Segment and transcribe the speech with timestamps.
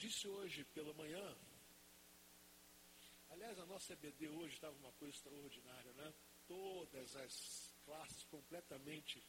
[0.00, 1.36] disse hoje pela manhã,
[3.28, 6.14] aliás, a nossa EBD hoje estava uma coisa extraordinária, né?
[6.48, 9.22] Todas as classes completamente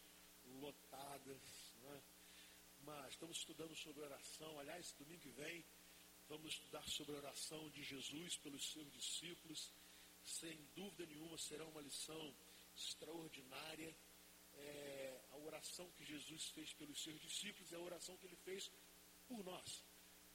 [0.62, 2.01] lotadas, né?
[2.85, 4.57] Mas estamos estudando sobre oração.
[4.60, 5.65] Aliás, domingo que vem,
[6.29, 9.74] vamos estudar sobre a oração de Jesus pelos seus discípulos.
[10.24, 12.33] Sem dúvida nenhuma, será uma lição
[12.74, 13.94] extraordinária.
[14.53, 18.72] É, a oração que Jesus fez pelos seus discípulos é a oração que ele fez
[19.27, 19.91] por nós.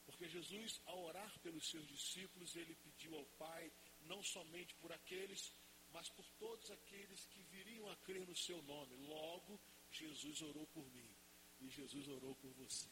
[0.07, 3.71] Porque Jesus, ao orar pelos seus discípulos, ele pediu ao Pai,
[4.03, 5.53] não somente por aqueles,
[5.91, 8.97] mas por todos aqueles que viriam a crer no seu nome.
[8.97, 9.61] Logo,
[9.91, 11.15] Jesus orou por mim
[11.61, 12.89] e Jesus orou por você.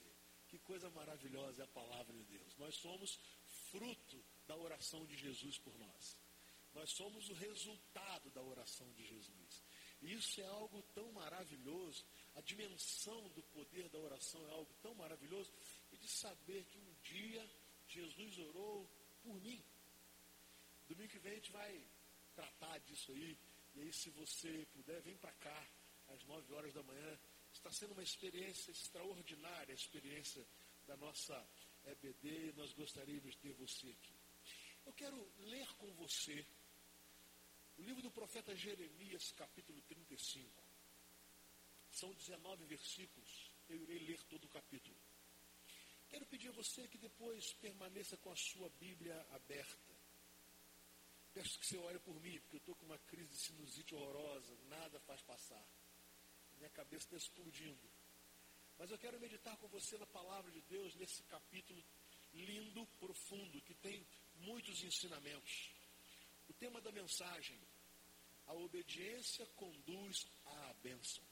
[0.48, 2.56] Que coisa maravilhosa é a palavra de Deus.
[2.56, 3.18] Nós somos
[3.70, 6.16] fruto da oração de Jesus por nós.
[6.74, 9.62] Nós somos o resultado da oração de Jesus.
[10.02, 12.04] E isso é algo tão maravilhoso.
[12.34, 15.52] A dimensão do poder da oração é algo tão maravilhoso.
[16.04, 17.50] De saber que um dia
[17.88, 18.86] Jesus orou
[19.22, 19.64] por mim.
[20.86, 21.86] Domingo que vem a gente vai
[22.34, 23.38] tratar disso aí.
[23.74, 25.66] E aí, se você puder, vem para cá
[26.08, 27.18] às nove horas da manhã.
[27.50, 30.46] Está sendo uma experiência extraordinária, a experiência
[30.86, 31.34] da nossa
[31.86, 32.52] EBD.
[32.52, 34.14] Nós gostaríamos de ter você aqui.
[34.84, 36.46] Eu quero ler com você
[37.78, 40.62] o livro do profeta Jeremias, capítulo 35.
[41.88, 43.50] São 19 versículos.
[43.70, 45.13] Eu irei ler todo o capítulo.
[46.14, 49.92] Quero pedir a você que depois permaneça com a sua Bíblia aberta.
[51.32, 54.56] Peço que você ore por mim, porque eu estou com uma crise de sinusite horrorosa,
[54.68, 55.66] nada faz passar.
[56.56, 57.90] Minha cabeça está explodindo.
[58.78, 61.84] Mas eu quero meditar com você na palavra de Deus, nesse capítulo
[62.32, 65.72] lindo, profundo, que tem muitos ensinamentos.
[66.48, 67.60] O tema da mensagem,
[68.46, 71.24] a obediência conduz à bênção.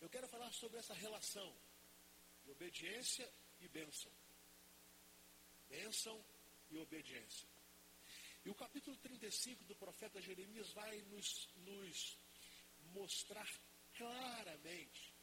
[0.00, 1.52] Eu quero falar sobre essa relação
[2.48, 4.10] de obediência e bênção.
[5.68, 6.24] Bênção
[6.70, 7.46] e obediência.
[8.42, 12.18] E o capítulo 35 do profeta Jeremias vai nos, nos
[12.94, 13.46] mostrar
[13.98, 15.14] claramente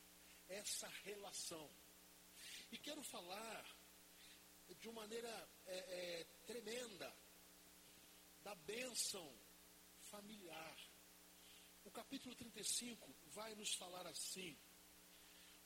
[0.48, 1.68] essa relação.
[2.72, 3.66] E quero falar
[4.80, 7.12] de uma maneira é, é, tremenda
[8.44, 9.36] da bênção
[10.12, 10.78] familiar.
[11.86, 14.56] O capítulo 35 vai nos falar assim: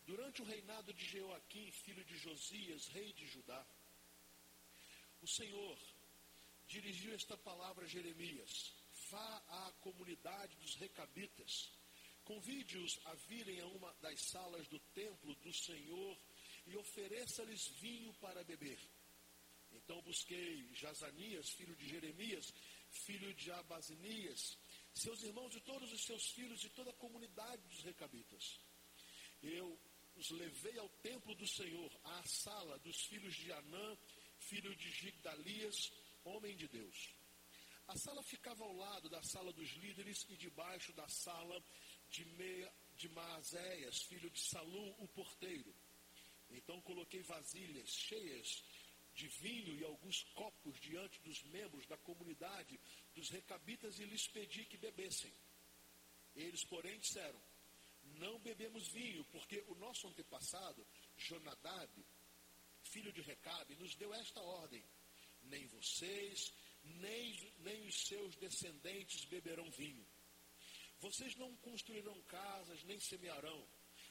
[0.09, 3.63] Durante o reinado de Jeoaquim, filho de Josias, rei de Judá,
[5.21, 5.77] o Senhor
[6.65, 8.73] dirigiu esta palavra a Jeremias:
[9.11, 11.71] Vá à comunidade dos recabitas,
[12.23, 16.17] convide-os a virem a uma das salas do templo do Senhor
[16.65, 18.79] e ofereça-lhes vinho para beber.
[19.71, 22.51] Então busquei Jazanias, filho de Jeremias,
[22.89, 24.57] filho de Abazinias,
[24.91, 28.59] seus irmãos e todos os seus filhos e toda a comunidade dos recabitas.
[29.41, 29.79] Eu
[30.19, 33.97] os levei ao templo do Senhor, à sala dos filhos de Anã,
[34.37, 35.93] filho de Gigdalias,
[36.25, 37.15] homem de Deus.
[37.87, 41.63] A sala ficava ao lado da sala dos líderes e debaixo da sala
[42.09, 45.73] de, Meia, de Maazéias, filho de Salum, o porteiro.
[46.49, 48.61] Então coloquei vasilhas cheias
[49.13, 52.77] de vinho e alguns copos diante dos membros da comunidade
[53.15, 55.33] dos recabitas e lhes pedi que bebessem.
[56.35, 57.41] Eles, porém, disseram:
[58.19, 60.85] Não bebemos vinho, porque o nosso antepassado,
[61.17, 62.05] Jonadab,
[62.83, 64.83] filho de Recabe, nos deu esta ordem:
[65.43, 66.53] Nem vocês,
[66.83, 70.05] nem, nem os seus descendentes beberão vinho.
[70.99, 73.67] Vocês não construirão casas, nem semearão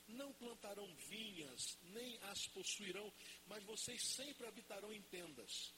[0.09, 3.13] não plantarão vinhas, nem as possuirão,
[3.47, 5.75] mas vocês sempre habitarão em tendas.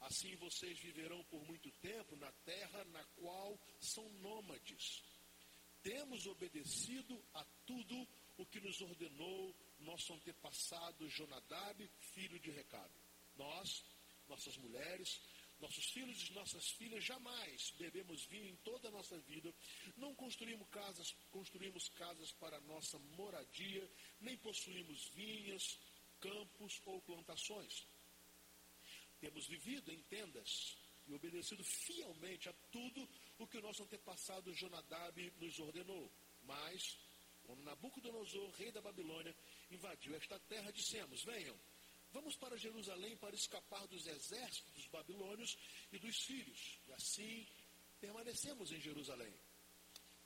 [0.00, 5.02] Assim vocês viverão por muito tempo na terra na qual são nômades.
[5.84, 8.08] Temos obedecido a tudo
[8.38, 12.98] o que nos ordenou nosso antepassado Jonadab, filho de Recabe.
[13.36, 13.84] Nós,
[14.26, 15.20] nossas mulheres,
[15.60, 19.54] nossos filhos e nossas filhas jamais bebemos vinho em toda a nossa vida,
[19.98, 23.86] não construímos casas, construímos casas para nossa moradia,
[24.22, 25.78] nem possuímos vinhas,
[26.18, 27.86] campos ou plantações.
[29.20, 33.06] Temos vivido em tendas e obedecido fielmente a tudo
[33.38, 36.10] o que o nosso antepassado Jonadab nos ordenou.
[36.42, 36.98] Mas,
[37.44, 39.34] quando Nabucodonosor, rei da Babilônia,
[39.70, 41.58] invadiu esta terra, dissemos: Venham,
[42.14, 45.58] Vamos para Jerusalém para escapar dos exércitos dos babilônios
[45.90, 46.78] e dos sírios.
[46.86, 47.44] E assim
[48.00, 49.34] permanecemos em Jerusalém.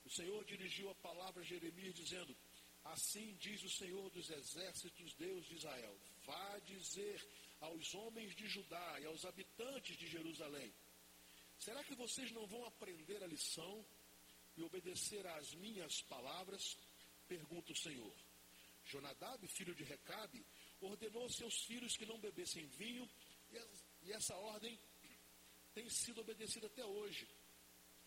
[0.04, 2.36] O Senhor dirigiu a palavra a Jeremias, dizendo:
[2.84, 7.26] Assim diz o Senhor dos exércitos, Deus de Israel: Vá dizer
[7.60, 10.70] aos homens de Judá e aos habitantes de Jerusalém:
[11.58, 13.84] Será que vocês não vão aprender a lição
[14.56, 16.76] e obedecer às minhas palavras?
[17.26, 18.14] Pergunta o Senhor.
[18.86, 20.44] Jonadab, filho de Recabe,
[20.80, 23.08] ordenou aos seus filhos que não bebessem vinho,
[24.02, 24.78] e essa ordem
[25.74, 27.28] tem sido obedecida até hoje.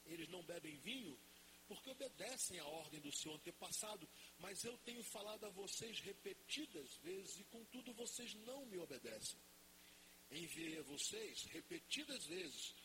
[0.05, 1.17] Eles não bebem vinho
[1.67, 4.09] porque obedecem à ordem do seu antepassado,
[4.39, 9.39] mas eu tenho falado a vocês repetidas vezes e contudo vocês não me obedecem.
[10.31, 12.75] Enviei a vocês repetidas vezes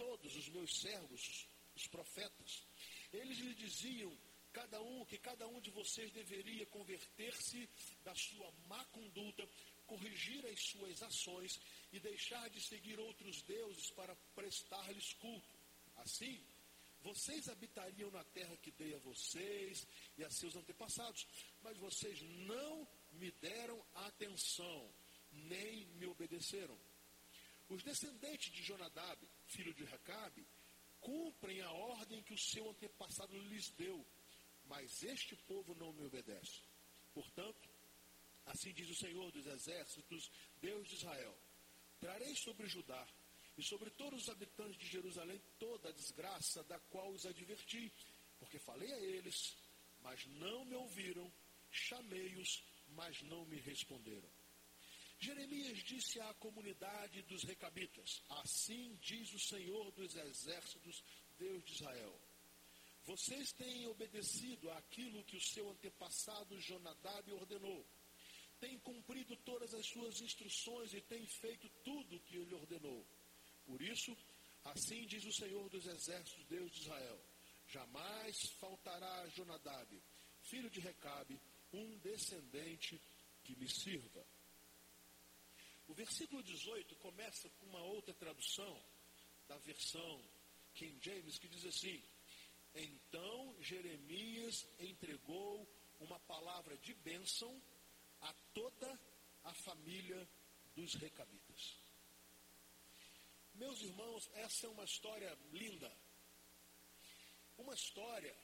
[0.00, 2.66] todos os meus servos, os profetas.
[3.12, 4.10] Eles lhe diziam
[4.50, 7.68] cada um que cada um de vocês deveria converter-se
[8.02, 9.46] da sua má conduta,
[9.86, 11.60] corrigir as suas ações
[11.92, 15.54] e deixar de seguir outros deuses para prestar-lhes culto.
[15.96, 16.42] Assim,
[17.02, 19.86] vocês habitariam na terra que dei a vocês
[20.16, 21.26] e a seus antepassados,
[21.62, 24.90] mas vocês não me deram atenção,
[25.30, 26.78] nem me obedeceram.
[27.70, 30.44] Os descendentes de Jonadab, filho de Recabe,
[31.00, 34.04] cumprem a ordem que o seu antepassado lhes deu,
[34.64, 36.62] mas este povo não me obedece.
[37.14, 37.70] Portanto,
[38.46, 40.28] assim diz o Senhor dos Exércitos,
[40.60, 41.38] Deus de Israel:
[42.00, 43.06] trarei sobre Judá
[43.56, 47.92] e sobre todos os habitantes de Jerusalém toda a desgraça da qual os adverti,
[48.40, 49.56] porque falei a eles,
[50.00, 51.32] mas não me ouviram,
[51.70, 54.39] chamei-os, mas não me responderam.
[55.22, 61.04] Jeremias disse à comunidade dos recabitas: Assim diz o Senhor dos exércitos,
[61.38, 62.18] Deus de Israel.
[63.04, 67.86] Vocês têm obedecido àquilo que o seu antepassado Jonadab ordenou.
[68.60, 73.06] Têm cumprido todas as suas instruções e têm feito tudo o que ele ordenou.
[73.66, 74.16] Por isso,
[74.64, 77.20] assim diz o Senhor dos Exércitos, Deus de Israel:
[77.68, 80.02] jamais faltará a Jonadab,
[80.44, 81.38] filho de Recabe,
[81.74, 82.98] um descendente
[83.44, 84.26] que me sirva.
[85.90, 88.80] O versículo 18 começa com uma outra tradução
[89.48, 90.24] da versão
[90.72, 92.00] King James que diz assim:
[92.72, 97.60] Então Jeremias entregou uma palavra de bênção
[98.20, 99.00] a toda
[99.42, 100.28] a família
[100.76, 101.82] dos recabitas.
[103.54, 105.92] Meus irmãos, essa é uma história linda.
[107.58, 108.36] Uma história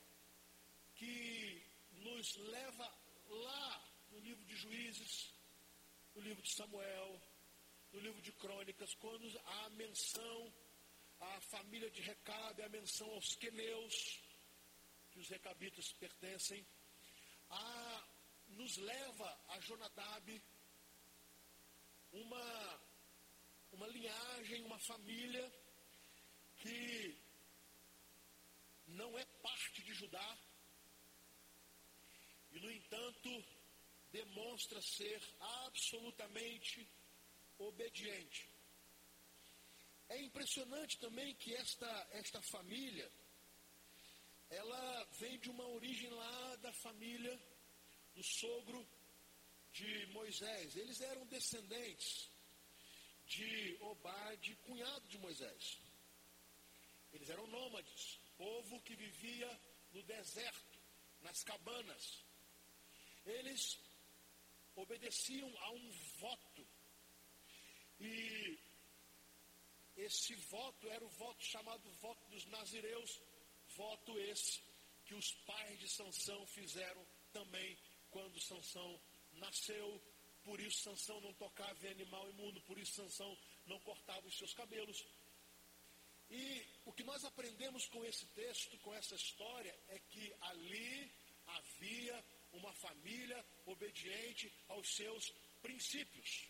[0.97, 2.93] que nos leva
[3.29, 5.33] lá no livro de Juízes,
[6.13, 7.23] no livro de Samuel,
[7.97, 10.53] no livro de Crônicas, quando há menção
[11.19, 14.21] à família de Recabe, a menção aos queneus,
[15.11, 16.67] que os recabitas pertencem,
[18.49, 20.43] nos leva a Jonadab,
[22.13, 22.81] uma
[23.73, 25.51] uma linhagem, uma família
[26.59, 27.19] que
[28.89, 30.39] não é parte de Judá
[32.53, 33.45] e, no entanto,
[34.13, 35.23] demonstra ser
[35.65, 36.87] absolutamente
[37.59, 38.49] obediente.
[40.09, 43.11] É impressionante também que esta, esta família,
[44.51, 47.37] ela vem de uma origem lá da família
[48.15, 48.87] do sogro
[49.73, 50.77] de Moisés.
[50.77, 52.31] Eles eram descendentes
[53.27, 55.81] de Obade, cunhado de Moisés.
[57.13, 59.61] Eles eram nômades, povo que vivia
[59.93, 60.79] no deserto,
[61.21, 62.25] nas cabanas.
[63.25, 63.79] Eles
[64.77, 66.67] obedeciam a um voto.
[68.01, 68.59] E
[69.97, 73.21] esse voto era o voto chamado voto dos nazireus,
[73.77, 74.61] voto esse
[75.05, 77.79] que os pais de Sansão fizeram também
[78.11, 79.01] quando Sansão
[79.35, 80.03] nasceu
[80.47, 83.37] por isso Sansão não tocava em animal imundo, por isso Sansão
[83.67, 85.05] não cortava os seus cabelos.
[86.31, 91.13] E o que nós aprendemos com esse texto, com essa história, é que ali
[91.47, 96.49] havia uma família obediente aos seus princípios,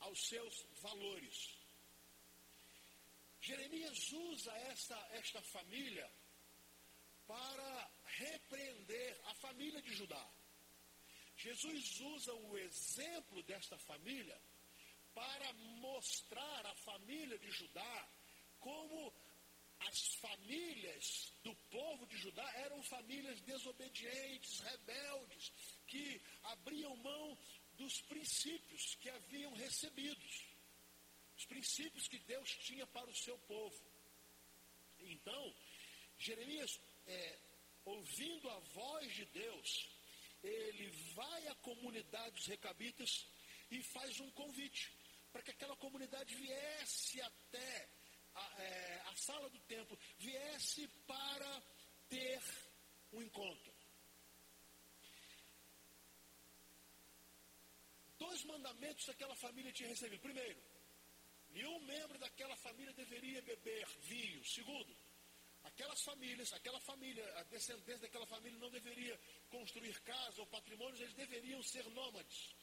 [0.00, 1.58] aos seus valores.
[3.40, 6.10] Jeremias usa esta, esta família
[7.26, 10.30] para repreender a família de Judá.
[11.36, 14.40] Jesus usa o exemplo desta família
[15.14, 18.08] para mostrar à família de Judá
[18.58, 19.12] como
[19.80, 25.52] as famílias do povo de Judá eram famílias desobedientes, rebeldes,
[25.86, 27.38] que abriam mão
[27.78, 30.44] dos princípios que haviam recebidos,
[31.36, 33.80] os princípios que Deus tinha para o seu povo.
[34.98, 35.54] Então,
[36.18, 37.38] Jeremias, é,
[37.84, 39.88] ouvindo a voz de Deus,
[40.42, 43.26] ele vai à comunidade dos recabitas
[43.70, 44.92] e faz um convite
[45.32, 47.88] para que aquela comunidade viesse até
[48.34, 51.62] a, é, a sala do templo, viesse para
[52.08, 52.42] ter
[53.12, 53.77] um encontro.
[58.18, 60.20] Dois mandamentos que aquela família tinha recebido.
[60.20, 60.60] Primeiro,
[61.50, 64.44] nenhum membro daquela família deveria beber vinho.
[64.44, 64.96] Segundo,
[65.64, 69.18] aquelas famílias, aquela família, a descendência daquela família não deveria
[69.50, 72.54] construir casa ou patrimônios, eles deveriam ser nômades.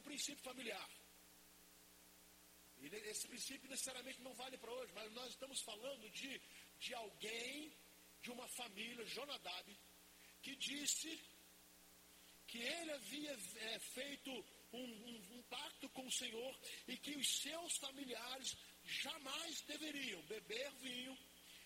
[0.00, 0.90] princípio familiar.
[2.78, 6.40] E esse princípio necessariamente não vale para hoje, mas nós estamos falando de,
[6.80, 7.72] de alguém,
[8.20, 9.78] de uma família, Jonadab,
[10.42, 11.20] que disse
[12.52, 14.30] que ele havia é, feito
[14.74, 16.54] um, um, um pacto com o Senhor
[16.86, 18.54] e que os seus familiares
[18.84, 21.16] jamais deveriam beber vinho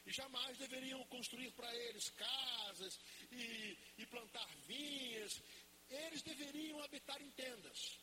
[0.06, 3.00] e jamais deveriam construir para eles casas
[3.32, 5.42] e, e, plantar vinhas.
[5.90, 7.98] Eles deveriam habitar em tendas.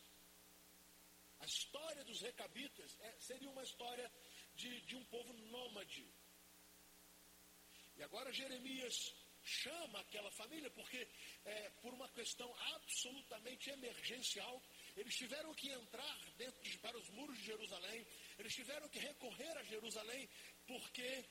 [1.40, 4.12] A história dos recabitas é, seria uma história
[4.56, 6.06] de, de um povo nômade.
[7.96, 9.14] E agora Jeremias
[9.44, 11.06] chama aquela família porque,
[11.44, 14.62] é, por uma questão absolutamente emergencial,
[14.96, 18.06] eles tiveram que entrar dentro de, para os muros de Jerusalém,
[18.38, 20.28] eles tiveram que recorrer a Jerusalém,
[20.66, 21.24] porque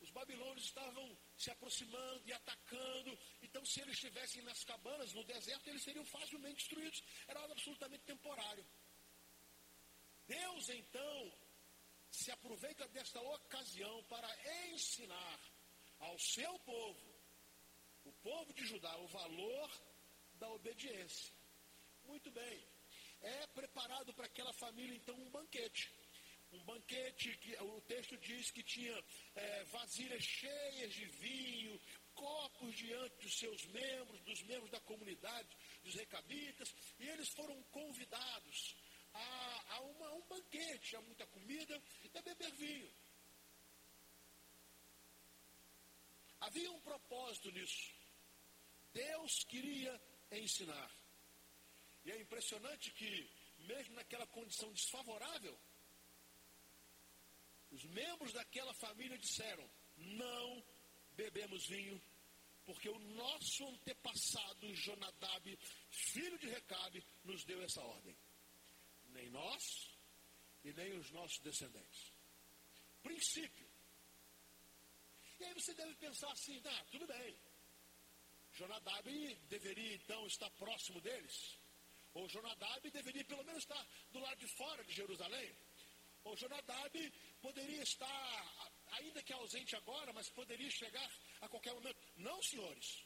[0.00, 3.18] os babilônios estavam se aproximando e atacando.
[3.42, 7.02] Então, se eles estivessem nas cabanas, no deserto, eles seriam facilmente destruídos.
[7.26, 8.66] Era algo absolutamente temporário.
[10.26, 11.32] Deus, então,
[12.10, 14.28] se aproveita desta ocasião para
[14.72, 15.40] ensinar
[16.00, 17.13] ao seu povo,
[18.04, 19.70] o povo de Judá, o valor
[20.34, 21.32] da obediência.
[22.04, 22.66] Muito bem.
[23.22, 25.90] É preparado para aquela família, então, um banquete.
[26.52, 31.80] Um banquete que o texto diz que tinha é, vasilhas cheias de vinho,
[32.14, 35.48] copos diante dos seus membros, dos membros da comunidade,
[35.82, 38.76] dos recabitas, e eles foram convidados
[39.12, 42.92] a, a, uma, a um banquete, a muita comida e a beber vinho.
[46.40, 47.93] Havia um propósito nisso.
[48.94, 50.90] Deus queria ensinar.
[52.04, 55.58] E é impressionante que, mesmo naquela condição desfavorável,
[57.72, 60.64] os membros daquela família disseram: não
[61.16, 62.00] bebemos vinho,
[62.64, 65.58] porque o nosso antepassado Jonadab,
[65.90, 68.16] filho de Recabe, nos deu essa ordem.
[69.08, 69.90] Nem nós
[70.62, 72.12] e nem os nossos descendentes.
[73.02, 73.68] Princípio.
[75.40, 77.36] E aí você deve pensar assim: ah, tudo bem.
[78.54, 81.58] Jonadab deveria então estar próximo deles.
[82.14, 85.56] Ou Jonadab deveria pelo menos estar do lado de fora de Jerusalém.
[86.24, 91.98] O Jonadab poderia estar, ainda que ausente agora, mas poderia chegar a qualquer momento.
[92.16, 93.04] Não, senhores.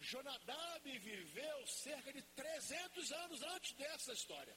[0.00, 4.56] Jonadab viveu cerca de 300 anos antes dessa história.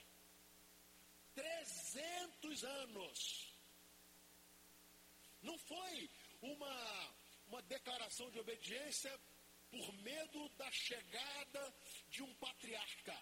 [1.35, 3.55] 300 anos.
[5.41, 6.09] Não foi
[6.41, 7.15] uma,
[7.47, 9.11] uma declaração de obediência
[9.71, 11.73] por medo da chegada
[12.09, 13.17] de um patriarca.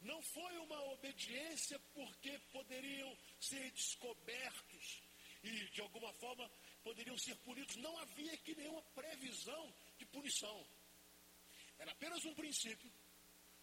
[0.00, 5.02] Não foi uma obediência porque poderiam ser descobertos
[5.44, 6.50] e, de alguma forma,
[6.82, 7.76] poderiam ser punidos.
[7.76, 10.66] Não havia aqui nenhuma previsão de punição.
[11.78, 12.92] Era apenas um princípio,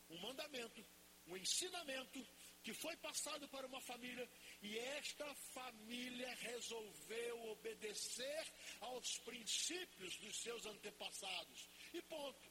[0.10, 0.86] um mandamento,
[1.28, 2.26] um ensinamento
[2.64, 4.30] que foi passado para uma família
[4.62, 11.70] e esta família resolveu obedecer aos princípios dos seus antepassados.
[11.94, 12.50] E ponto.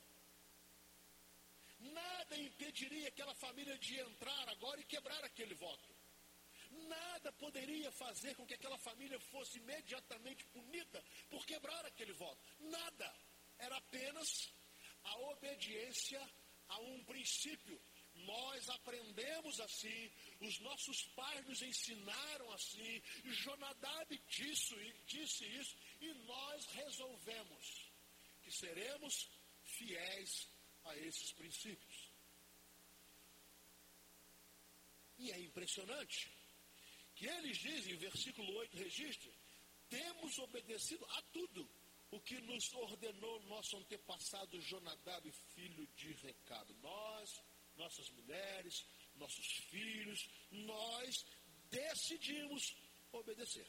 [1.81, 5.97] Nada impediria aquela família de entrar agora e quebrar aquele voto.
[6.71, 12.43] Nada poderia fazer com que aquela família fosse imediatamente punida por quebrar aquele voto.
[12.61, 13.15] Nada.
[13.59, 14.53] Era apenas
[15.05, 16.21] a obediência
[16.69, 17.81] a um princípio.
[18.15, 24.75] Nós aprendemos assim, os nossos pais nos ensinaram assim, Jonadab disse,
[25.07, 27.88] disse isso, e nós resolvemos
[28.49, 29.29] que seremos
[29.63, 30.49] fiéis
[30.85, 32.11] a esses princípios.
[35.19, 36.33] E é impressionante
[37.15, 39.33] que eles dizem, versículo 8 registra,
[39.91, 41.69] temos obedecido a tudo
[42.11, 46.75] o que nos ordenou nosso antepassado Jonadab, filho de Recado.
[46.77, 47.43] Nós,
[47.77, 48.87] nossas mulheres,
[49.17, 51.27] nossos filhos, nós
[51.71, 52.63] decidimos
[53.13, 53.69] obedecer.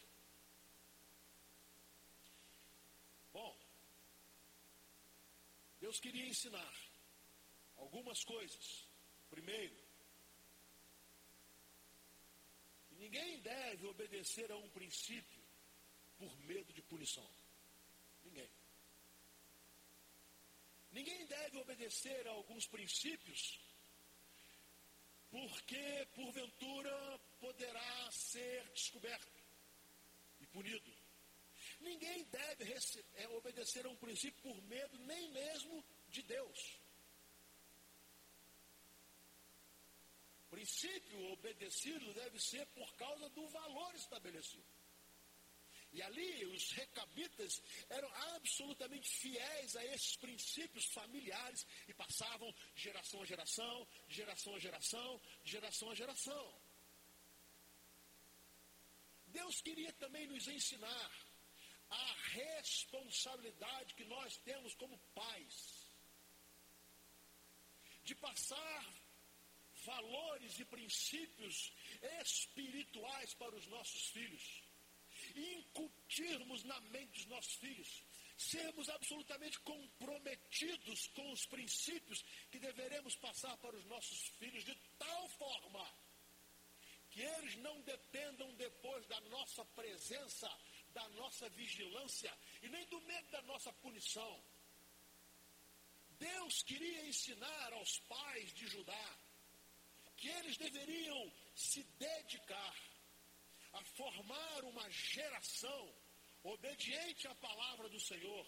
[3.33, 3.69] Bom,
[5.89, 6.73] Deus queria ensinar
[7.75, 8.87] algumas coisas.
[9.27, 9.75] Primeiro,
[12.91, 15.43] ninguém deve obedecer a um princípio
[16.19, 17.27] por medo de punição.
[18.23, 18.47] Ninguém.
[20.91, 23.59] Ninguém deve obedecer a alguns princípios
[25.31, 29.43] porque, porventura, poderá ser descoberto
[30.39, 30.98] e punido.
[31.79, 32.73] Ninguém deve
[33.15, 36.79] é, obedecer a um princípio por medo nem mesmo de Deus.
[40.49, 44.65] princípio obedecido deve ser por causa do valor estabelecido.
[45.91, 53.25] E ali os recabitas eram absolutamente fiéis a esses princípios familiares e passavam geração a
[53.25, 56.61] geração, geração a geração, geração a geração.
[59.27, 61.28] Deus queria também nos ensinar
[61.89, 65.87] a responsabilidade que nós temos como pais
[68.03, 68.85] de passar
[69.85, 71.73] valores e princípios
[72.21, 74.69] espirituais para os nossos filhos
[75.35, 78.03] incutirmos na mente dos nossos filhos,
[78.37, 85.29] sermos absolutamente comprometidos com os princípios que deveremos passar para os nossos filhos de tal
[85.29, 85.85] forma
[87.09, 90.47] que eles não dependam depois da nossa presença,
[90.93, 92.31] da nossa vigilância
[92.61, 94.43] e nem do medo da nossa punição.
[96.19, 99.17] Deus queria ensinar aos pais de Judá
[100.17, 102.75] que eles deveriam se dedicar
[103.73, 105.95] a formar uma geração
[106.43, 108.45] obediente à palavra do Senhor,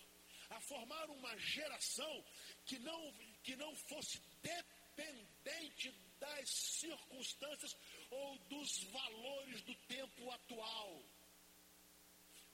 [0.49, 2.25] a formar uma geração
[2.65, 7.75] que não, que não fosse dependente das circunstâncias
[8.09, 11.03] ou dos valores do tempo atual.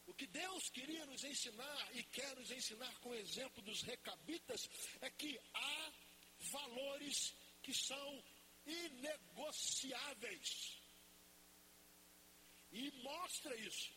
[0.07, 4.69] O que Deus queria nos ensinar e quer nos ensinar com o exemplo dos recabitas
[5.01, 5.91] é que há
[6.39, 8.23] valores que são
[8.65, 10.81] inegociáveis.
[12.71, 13.91] E mostra isso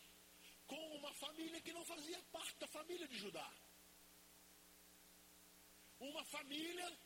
[0.67, 3.49] com uma família que não fazia parte da família de Judá.
[5.99, 6.99] Uma família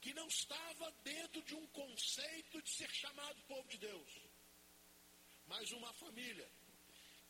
[0.00, 4.10] que não estava dentro de um conceito de ser chamado povo de Deus.
[5.46, 6.50] Mas uma família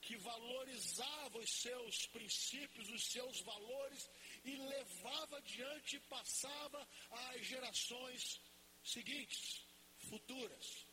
[0.00, 4.10] que valorizava os seus princípios, os seus valores
[4.44, 8.40] e levava adiante e passava às gerações
[8.82, 9.64] seguintes,
[10.08, 10.86] futuras.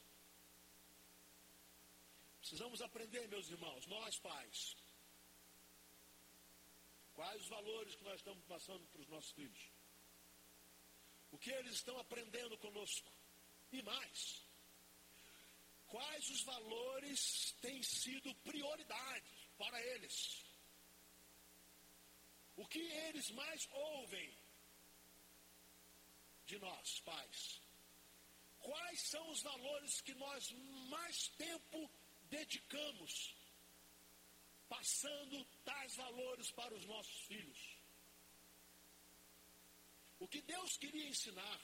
[2.39, 4.75] Precisamos aprender, meus irmãos, nós pais,
[7.13, 9.71] quais os valores que nós estamos passando para os nossos filhos.
[11.31, 13.11] O que eles estão aprendendo conosco.
[13.71, 14.44] E mais,
[16.25, 20.43] quais os valores têm sido prioridade para eles.
[22.55, 24.37] O que eles mais ouvem
[26.45, 27.61] de nós, pais.
[28.59, 30.51] Quais são os valores que nós
[30.89, 31.91] mais tempo
[32.29, 33.35] dedicamos
[34.67, 37.77] passando tais valores para os nossos filhos?
[40.19, 41.61] O que Deus queria ensinar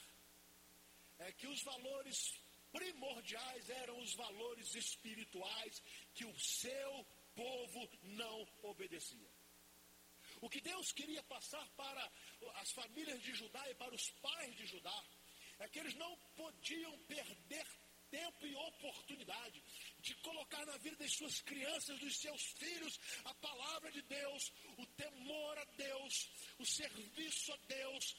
[1.20, 2.41] é que os valores
[2.72, 5.82] primordiais eram os valores espirituais
[6.14, 7.06] que o seu
[7.36, 9.32] povo não obedecia.
[10.42, 12.12] O que Deus queria passar para
[12.56, 15.04] as famílias de Judá e para os pais de Judá
[15.60, 17.68] é que eles não podiam perder
[18.10, 19.64] tempo e oportunidade
[20.00, 24.86] de colocar na vida das suas crianças, dos seus filhos, a palavra de Deus, o
[24.88, 26.30] temor a Deus,
[26.60, 28.16] o serviço a Deus,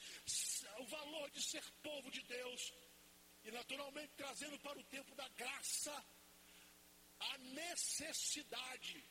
[0.79, 2.73] o valor de ser povo de Deus.
[3.45, 6.05] E naturalmente trazendo para o tempo da graça
[7.19, 9.05] a necessidade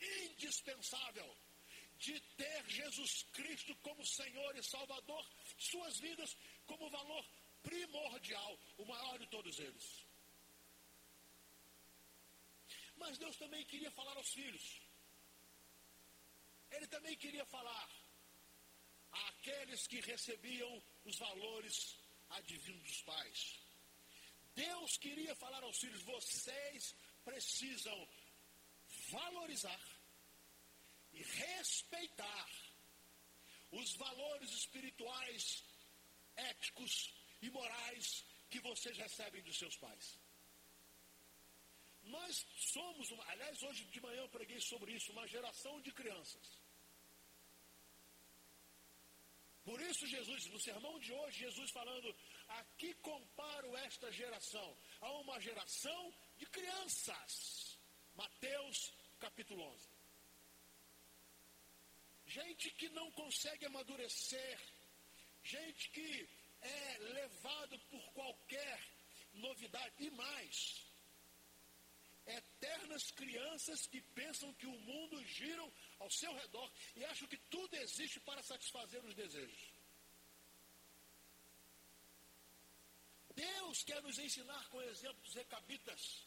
[0.00, 1.36] indispensável
[1.98, 5.26] de ter Jesus Cristo como Senhor e Salvador,
[5.58, 7.24] suas vidas como valor
[7.62, 10.06] primordial, o maior de todos eles.
[12.96, 14.80] Mas Deus também queria falar aos filhos.
[16.70, 17.88] Ele também queria falar
[19.10, 21.97] àqueles que recebiam os valores
[22.30, 23.60] adivinhos dos pais.
[24.54, 28.08] Deus queria falar aos filhos: vocês precisam
[29.10, 29.80] valorizar
[31.12, 32.50] e respeitar
[33.70, 35.64] os valores espirituais,
[36.36, 37.12] éticos
[37.42, 40.18] e morais que vocês recebem dos seus pais.
[42.02, 46.67] Nós somos, uma, aliás, hoje de manhã eu preguei sobre isso, uma geração de crianças.
[49.68, 52.16] Por isso, Jesus, no sermão de hoje, Jesus falando,
[52.60, 57.78] aqui comparo esta geração a uma geração de crianças.
[58.14, 59.88] Mateus capítulo 11.
[62.28, 64.58] Gente que não consegue amadurecer,
[65.44, 66.28] gente que
[66.62, 68.82] é levado por qualquer
[69.34, 70.82] novidade, e mais,
[72.26, 75.62] eternas crianças que pensam que o mundo gira
[75.98, 79.72] ao seu redor e acham que tudo existe para satisfazer os desejos.
[83.34, 86.26] Deus quer nos ensinar com o exemplo dos recabitas,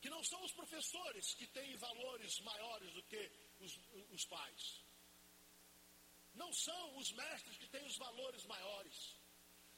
[0.00, 3.78] que não são os professores que têm valores maiores do que os,
[4.10, 4.82] os pais.
[6.34, 9.22] Não são os mestres que têm os valores maiores.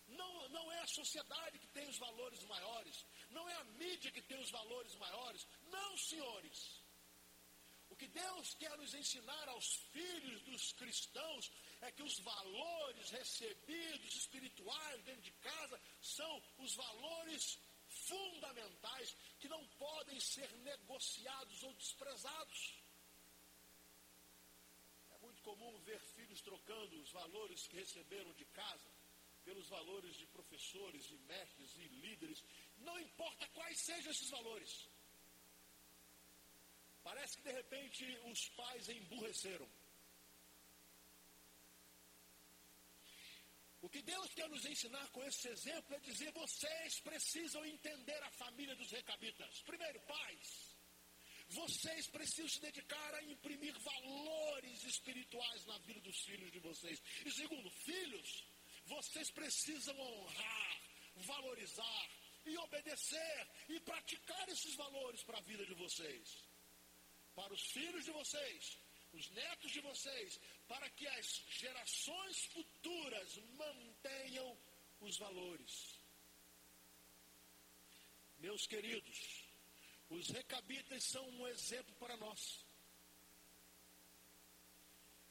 [0.06, 3.04] Não, não é a sociedade que tem os valores maiores.
[3.30, 5.46] Não é a mídia que tem os valores maiores.
[5.64, 6.83] Não, senhores.
[7.94, 14.16] O que Deus quer nos ensinar aos filhos dos cristãos é que os valores recebidos
[14.16, 22.74] espirituais dentro de casa são os valores fundamentais que não podem ser negociados ou desprezados.
[25.12, 28.90] É muito comum ver filhos trocando os valores que receberam de casa
[29.44, 32.42] pelos valores de professores e mestres e líderes,
[32.78, 34.88] não importa quais sejam esses valores.
[37.04, 39.68] Parece que de repente os pais emburreceram.
[43.82, 48.30] O que Deus quer nos ensinar com esse exemplo é dizer: vocês precisam entender a
[48.30, 49.60] família dos recabitas.
[49.60, 50.74] Primeiro, pais,
[51.50, 57.02] vocês precisam se dedicar a imprimir valores espirituais na vida dos filhos de vocês.
[57.26, 58.46] E segundo, filhos,
[58.86, 60.80] vocês precisam honrar,
[61.16, 62.10] valorizar
[62.46, 66.53] e obedecer e praticar esses valores para a vida de vocês
[67.34, 68.78] para os filhos de vocês,
[69.12, 74.58] os netos de vocês, para que as gerações futuras mantenham
[75.00, 76.00] os valores.
[78.38, 79.44] Meus queridos,
[80.10, 82.64] os recabitas são um exemplo para nós.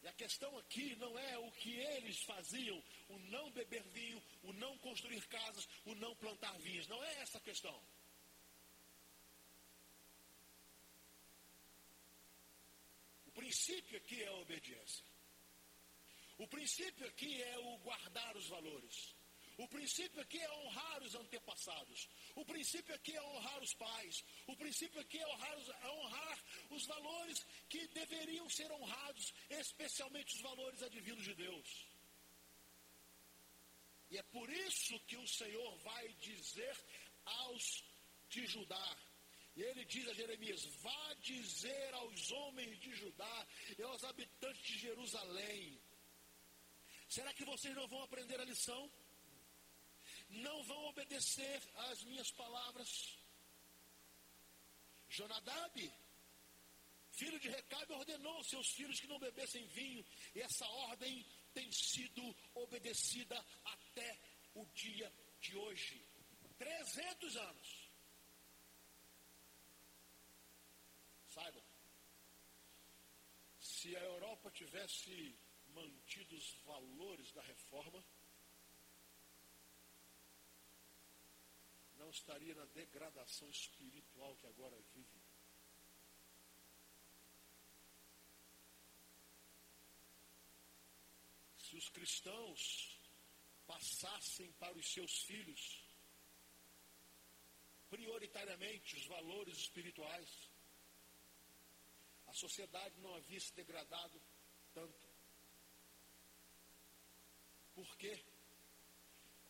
[0.01, 4.51] E a questão aqui não é o que eles faziam, o não beber vinho, o
[4.53, 6.87] não construir casas, o não plantar vinhos.
[6.87, 7.81] Não é essa a questão.
[13.53, 15.05] Princípio aqui é a obediência.
[16.39, 19.15] O princípio aqui é o guardar os valores.
[19.59, 22.09] O princípio aqui é honrar os antepassados.
[22.35, 24.23] O princípio aqui é honrar os pais.
[24.47, 30.35] O princípio aqui é honrar os, é honrar os valores que deveriam ser honrados, especialmente
[30.35, 31.87] os valores advindos de Deus.
[34.09, 36.75] E é por isso que o Senhor vai dizer
[37.23, 37.83] aos
[38.29, 38.97] de Judá:
[39.55, 44.79] e ele diz a Jeremias: Vá dizer aos homens de Judá e aos habitantes de
[44.79, 45.79] Jerusalém.
[47.07, 48.91] Será que vocês não vão aprender a lição?
[50.29, 53.19] Não vão obedecer às minhas palavras?
[55.07, 55.93] Jonadab,
[57.11, 61.71] filho de Recabe, ordenou aos seus filhos que não bebessem vinho, e essa ordem tem
[61.71, 64.19] sido obedecida até
[64.55, 66.03] o dia de hoje.
[66.57, 67.82] 300 anos.
[71.33, 71.63] Saibam,
[73.59, 75.35] se a Europa tivesse
[75.69, 78.03] mantido os valores da reforma,
[81.95, 85.23] não estaria na degradação espiritual que agora vive.
[91.57, 92.99] Se os cristãos
[93.65, 95.83] passassem para os seus filhos
[97.89, 100.52] prioritariamente os valores espirituais,
[102.33, 104.19] a sociedade não havia se degradado
[104.73, 105.07] tanto.
[107.75, 108.19] Por quê?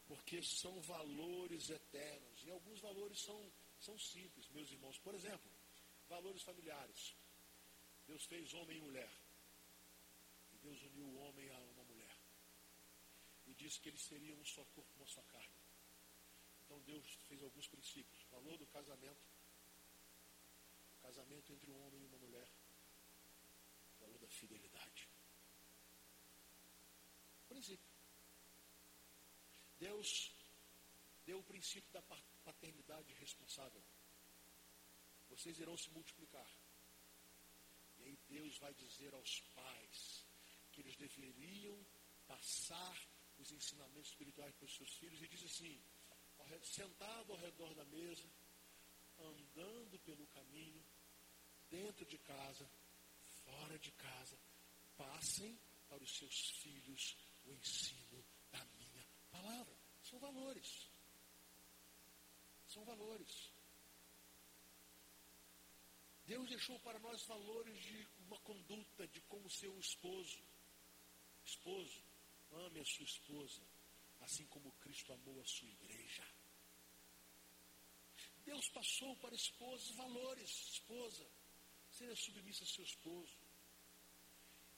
[0.05, 2.43] Porque são valores eternos.
[2.43, 4.99] E alguns valores são, são simples, meus irmãos.
[4.99, 5.49] Por exemplo,
[6.09, 7.15] valores familiares.
[8.05, 9.11] Deus fez homem e mulher.
[10.51, 12.17] E Deus uniu o homem a uma mulher.
[13.45, 15.55] E disse que eles seriam um só corpo, uma só carne.
[16.65, 18.23] Então Deus fez alguns princípios.
[18.29, 19.25] Valor do casamento.
[20.97, 22.62] O casamento entre um homem e uma mulher
[24.43, 25.09] fidelidade.
[27.47, 27.91] Princípio.
[29.79, 30.09] Deus
[31.25, 32.01] deu o princípio da
[32.47, 33.83] paternidade responsável.
[35.29, 36.49] Vocês irão se multiplicar.
[37.97, 40.25] E aí Deus vai dizer aos pais
[40.71, 41.77] que eles deveriam
[42.27, 42.97] passar
[43.37, 45.81] os ensinamentos espirituais para os seus filhos e diz assim,
[46.61, 48.27] sentado ao redor da mesa,
[49.19, 50.83] andando pelo caminho,
[51.69, 52.69] dentro de casa,
[53.53, 54.39] fora de casa,
[54.97, 59.77] passem para os seus filhos o ensino da minha palavra.
[60.01, 60.91] São valores.
[62.67, 63.51] São valores.
[66.25, 70.39] Deus deixou para nós valores de uma conduta, de como ser um esposo.
[71.45, 72.01] Esposo,
[72.51, 73.61] ame a sua esposa,
[74.21, 76.25] assim como Cristo amou a sua igreja.
[78.45, 81.29] Deus passou para esposas valores, esposa
[81.93, 83.42] seja submissa ao seu esposo.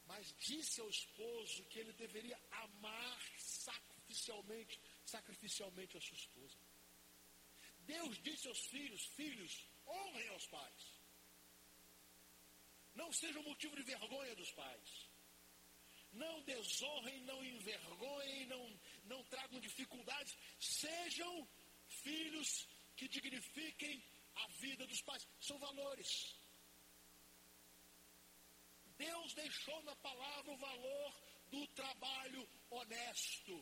[0.05, 6.57] Mas disse ao esposo que ele deveria amar sacrificialmente, sacrificialmente a sua esposa.
[7.79, 10.95] Deus disse aos filhos: Filhos, honrem aos pais.
[12.93, 15.09] Não sejam motivo de vergonha dos pais.
[16.13, 20.37] Não desonrem, não envergonhem, não, não tragam dificuldades.
[20.59, 21.47] Sejam
[21.87, 24.01] filhos que dignifiquem
[24.35, 25.27] a vida dos pais.
[25.41, 26.35] São valores.
[28.97, 31.13] Deus deixou na palavra o valor
[31.51, 33.55] do trabalho honesto.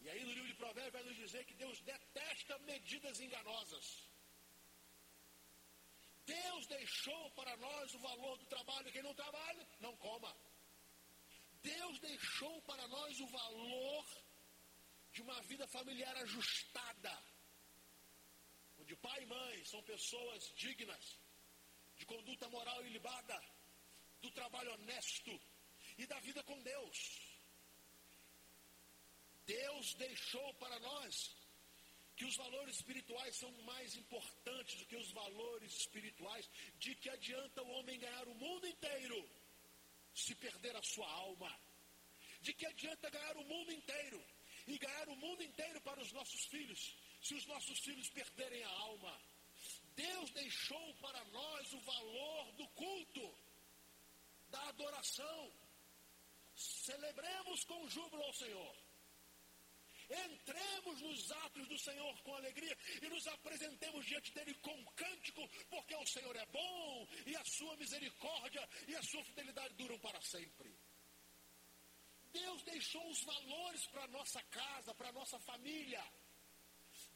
[0.00, 3.86] E aí no livro de Provérbios vai nos dizer que Deus detesta medidas enganosas.
[6.26, 8.92] Deus deixou para nós o valor do trabalho.
[8.92, 10.34] Quem não trabalha, não coma.
[11.62, 14.04] Deus deixou para nós o valor
[15.12, 17.14] de uma vida familiar ajustada.
[18.78, 21.18] Onde pai e mãe são pessoas dignas,
[21.96, 23.38] de conduta moral ilibada,
[24.24, 25.32] do trabalho honesto
[25.98, 26.98] e da vida com Deus.
[29.46, 31.36] Deus deixou para nós
[32.16, 36.48] que os valores espirituais são mais importantes do que os valores espirituais.
[36.78, 39.18] De que adianta o homem ganhar o mundo inteiro
[40.14, 41.52] se perder a sua alma?
[42.40, 44.24] De que adianta ganhar o mundo inteiro
[44.66, 48.74] e ganhar o mundo inteiro para os nossos filhos se os nossos filhos perderem a
[48.90, 49.14] alma?
[49.96, 53.43] Deus deixou para nós o valor do culto,
[54.54, 55.52] da adoração.
[56.54, 58.76] Celebremos com júbilo ao Senhor.
[60.26, 65.96] Entremos nos atos do Senhor com alegria e nos apresentemos diante dele com cântico, porque
[65.96, 70.70] o Senhor é bom e a sua misericórdia e a sua fidelidade duram para sempre.
[72.32, 76.04] Deus deixou os valores para a nossa casa, para a nossa família.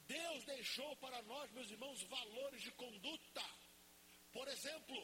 [0.07, 3.45] Deus deixou para nós, meus irmãos, valores de conduta.
[4.33, 4.99] Por exemplo,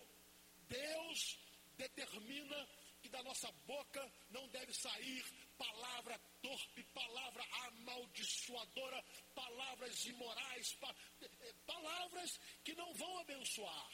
[0.69, 1.39] Deus
[1.77, 2.69] determina
[3.03, 5.25] que da nossa boca não deve sair
[5.59, 13.91] palavra torpe, palavra amaldiçoadora, palavras imorais, pa, eh, palavras que não vão abençoar.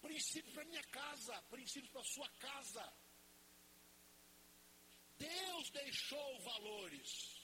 [0.00, 2.92] Princípios para minha casa, princípios para sua casa.
[5.18, 7.40] Deus deixou valores.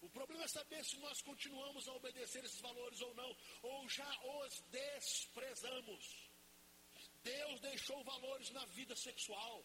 [0.00, 4.08] O problema é saber se nós continuamos a obedecer esses valores ou não, ou já
[4.38, 6.25] os desprezamos.
[7.26, 9.64] Deus deixou valores na vida sexual.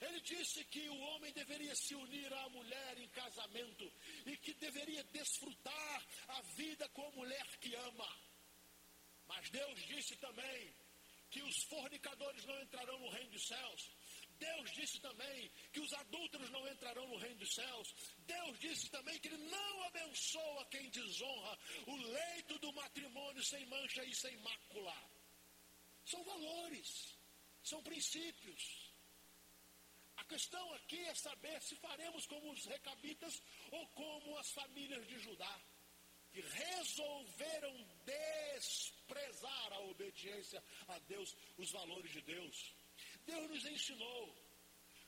[0.00, 3.92] Ele disse que o homem deveria se unir à mulher em casamento
[4.26, 8.10] e que deveria desfrutar a vida com a mulher que ama.
[9.26, 10.74] Mas Deus disse também
[11.30, 13.90] que os fornicadores não entrarão no reino dos céus.
[14.38, 17.94] Deus disse também que os adúlteros não entrarão no reino dos céus.
[18.26, 24.04] Deus disse também que Ele não abençoa quem desonra o leito do matrimônio sem mancha
[24.04, 25.13] e sem mácula.
[26.04, 27.16] São valores,
[27.62, 28.92] são princípios.
[30.16, 35.18] A questão aqui é saber se faremos como os recabitas ou como as famílias de
[35.18, 35.60] Judá,
[36.32, 37.72] que resolveram
[38.04, 42.74] desprezar a obediência a Deus, os valores de Deus.
[43.26, 44.36] Deus nos ensinou,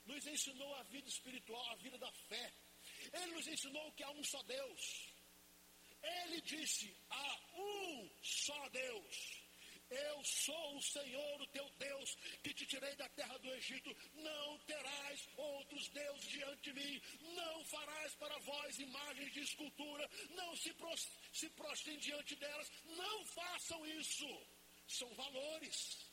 [0.05, 2.53] nos ensinou a vida espiritual, a vida da fé.
[3.13, 5.13] Ele nos ensinou que há um só Deus.
[6.01, 9.46] Ele disse: há um só Deus.
[9.89, 13.95] Eu sou o Senhor, o teu Deus, que te tirei da terra do Egito.
[14.15, 17.01] Não terás outros deuses diante de mim.
[17.35, 20.09] Não farás para vós imagens de escultura.
[20.31, 22.71] Não se, pros, se diante delas.
[22.85, 24.27] Não façam isso.
[24.87, 26.05] São valores.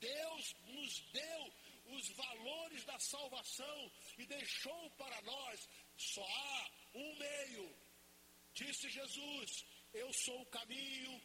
[0.00, 1.52] Deus nos deu
[1.90, 7.76] os valores da salvação e deixou para nós só há um meio.
[8.54, 11.20] Disse Jesus: Eu sou o caminho,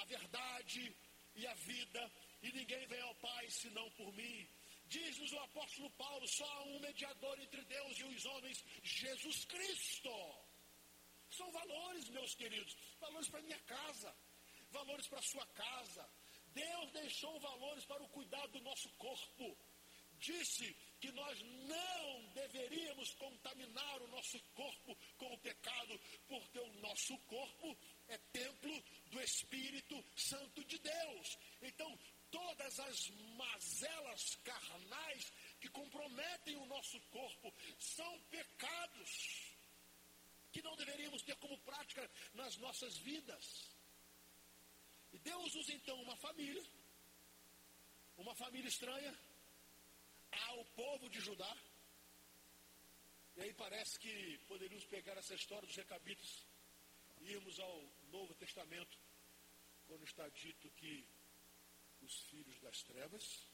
[0.00, 0.96] a verdade
[1.34, 4.48] e a vida, e ninguém vem ao Pai senão por mim.
[4.86, 10.14] Diz-nos o apóstolo Paulo: só há um mediador entre Deus e os homens, Jesus Cristo.
[11.30, 14.16] São valores, meus queridos, valores para minha casa,
[14.70, 16.08] valores para sua casa.
[16.54, 19.56] Deus deixou valores para o cuidado do nosso corpo.
[20.18, 27.16] Disse que nós não deveríamos contaminar o nosso corpo com o pecado, porque o nosso
[27.18, 27.76] corpo
[28.08, 31.38] é templo do Espírito Santo de Deus.
[31.62, 31.98] Então,
[32.30, 39.56] todas as mazelas carnais que comprometem o nosso corpo são pecados
[40.52, 43.76] que não deveríamos ter como prática nas nossas vidas.
[45.12, 46.64] E Deus usa então uma família,
[48.16, 49.16] uma família estranha,
[50.32, 51.56] ao povo de Judá.
[53.36, 56.46] E aí parece que poderíamos pegar essa história dos recabitas
[57.20, 58.98] e irmos ao Novo Testamento,
[59.86, 61.06] quando está dito que
[62.02, 63.46] os filhos das trevas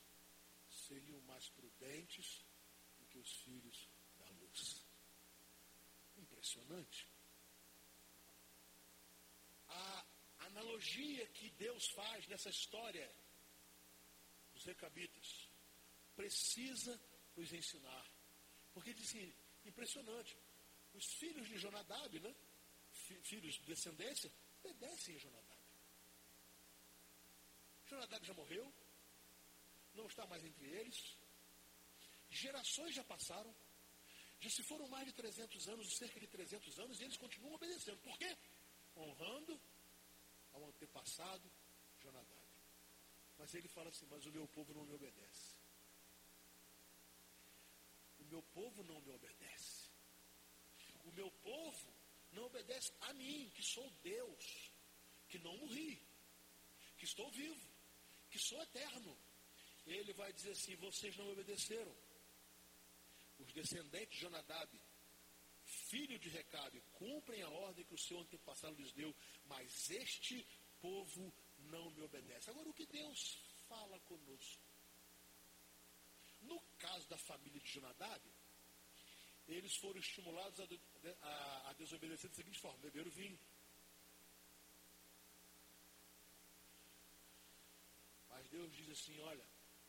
[0.69, 2.45] seriam mais prudentes
[2.99, 4.85] do que os filhos da luz.
[6.17, 7.09] Impressionante.
[9.69, 10.07] A
[10.47, 13.11] analogia que Deus faz nessa história
[14.53, 15.54] dos recabitas
[16.15, 17.01] precisa
[17.37, 18.07] nos ensinar.
[18.73, 20.37] Porque diz assim, impressionante.
[20.93, 22.35] Os filhos de Jonadab, né?
[23.23, 24.31] Filhos de descendência,
[24.63, 25.65] obedecem a Jonadab.
[27.87, 28.73] Jonadab já morreu,
[29.95, 31.17] não está mais entre eles.
[32.31, 33.55] Gerações já passaram.
[34.41, 37.99] Já se foram mais de 300 anos, cerca de 300 anos, e eles continuam obedecendo.
[37.99, 38.37] Por quê?
[38.97, 39.61] Honrando
[40.53, 41.51] ao antepassado
[42.01, 42.45] Jonadab.
[43.39, 45.64] Mas ele fala assim: Mas o meu povo não me obedece.
[48.35, 49.93] Meu povo não me obedece.
[51.05, 51.95] O meu povo
[52.33, 54.73] não obedece a mim, que sou Deus,
[55.29, 56.03] que não morri,
[56.99, 57.69] que estou vivo,
[58.29, 59.17] que sou eterno.
[59.87, 61.97] Ele vai dizer assim: vocês não obedeceram.
[63.39, 64.83] Os descendentes de Jonadab,
[65.65, 70.45] filho de Recabe, cumprem a ordem que o seu antepassado lhes deu, mas este
[70.81, 72.51] povo não me obedece.
[72.51, 74.74] Agora, o que Deus fala conosco?
[76.45, 78.23] No caso da família de Jonadab,
[79.47, 80.65] eles foram estimulados a,
[81.23, 83.39] a, a desobedecer da seguinte forma: beberam vinho.
[88.29, 89.47] Mas Deus diz assim: olha,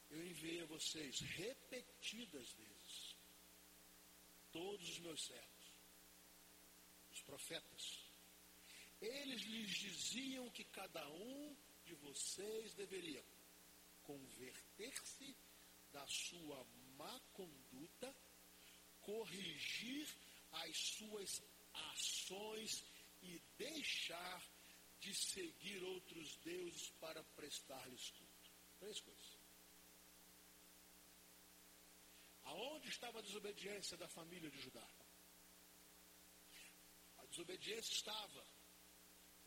[0.10, 3.16] eu enviei a vocês repetidas vezes
[4.52, 5.66] todos os meus servos,
[7.12, 8.06] os profetas.
[9.02, 13.24] Eles lhes diziam que cada um de vocês deveria
[14.04, 15.36] converter-se
[15.96, 16.62] da sua
[16.98, 18.14] má conduta
[19.00, 20.06] corrigir
[20.52, 21.42] as suas
[21.94, 22.84] ações
[23.22, 24.42] e deixar
[25.00, 28.52] de seguir outros deuses para prestar-lhes culto.
[28.80, 29.40] Três coisas.
[32.44, 34.88] Aonde estava a desobediência da família de Judá?
[37.20, 38.46] A desobediência estava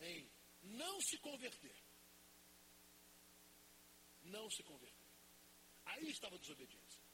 [0.00, 0.30] em
[0.62, 1.76] não se converter.
[4.22, 4.87] Não se converter.
[5.88, 7.08] Aí estava a desobediência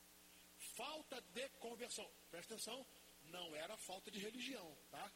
[0.76, 2.08] falta de conversão.
[2.30, 2.86] Presta atenção,
[3.24, 5.12] não era falta de religião, tá?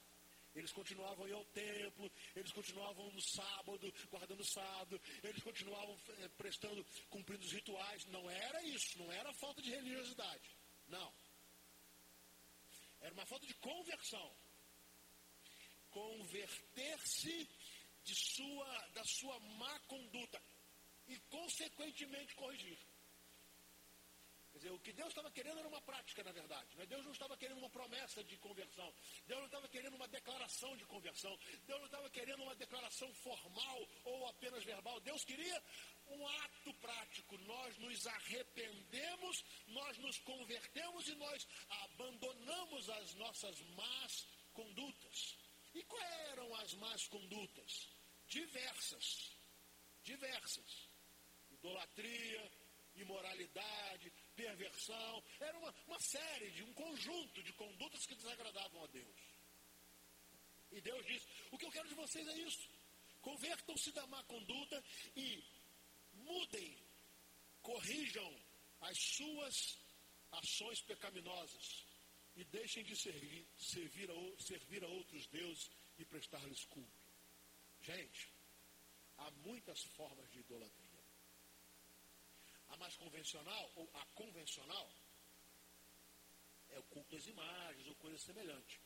[0.55, 6.29] Eles continuavam ir ao templo, eles continuavam no sábado, guardando o sábado, eles continuavam eh,
[6.37, 8.05] prestando, cumprindo os rituais.
[8.07, 10.57] Não era isso, não era falta de religiosidade.
[10.89, 11.13] Não.
[13.01, 14.35] Era uma falta de conversão.
[15.91, 17.49] Converter-se
[18.05, 20.43] de sua, da sua má conduta
[21.07, 22.79] e, consequentemente, corrigir.
[24.59, 26.77] Quer dizer, o que Deus estava querendo era uma prática, na verdade.
[26.77, 26.85] Né?
[26.87, 28.93] Deus não estava querendo uma promessa de conversão.
[29.25, 31.39] Deus não estava querendo uma declaração de conversão.
[31.65, 34.99] Deus não estava querendo uma declaração formal ou apenas verbal.
[35.01, 35.63] Deus queria
[36.09, 37.39] um ato prático.
[37.39, 41.47] Nós nos arrependemos, nós nos convertemos e nós
[41.85, 45.39] abandonamos as nossas más condutas.
[45.73, 47.89] E quais eram as más condutas?
[48.27, 49.37] Diversas.
[50.03, 50.89] Diversas.
[51.53, 52.51] Idolatria,
[53.03, 55.25] imoralidade, perversão.
[55.41, 59.21] Era uma, uma série de um conjunto de condutas que desagradavam a Deus.
[60.73, 62.69] E Deus diz: O que eu quero de vocês é isso.
[63.21, 64.85] Convertam-se da má conduta
[65.17, 65.43] e
[66.13, 66.77] mudem,
[67.63, 68.41] corrijam
[68.81, 69.79] as suas
[70.31, 71.87] ações pecaminosas
[72.37, 77.09] e deixem de servir, servir, a, servir a outros deuses e prestar-lhes culto.
[77.81, 78.29] Gente,
[79.17, 80.88] há muitas formas de idolatria.
[82.69, 84.93] A mais convencional, ou a convencional,
[86.71, 88.81] é o culto às imagens ou coisa semelhante.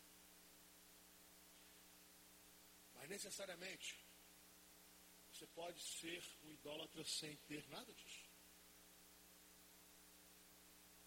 [2.95, 3.99] Mas necessariamente,
[5.33, 8.31] você pode ser um idólatra sem ter nada disso.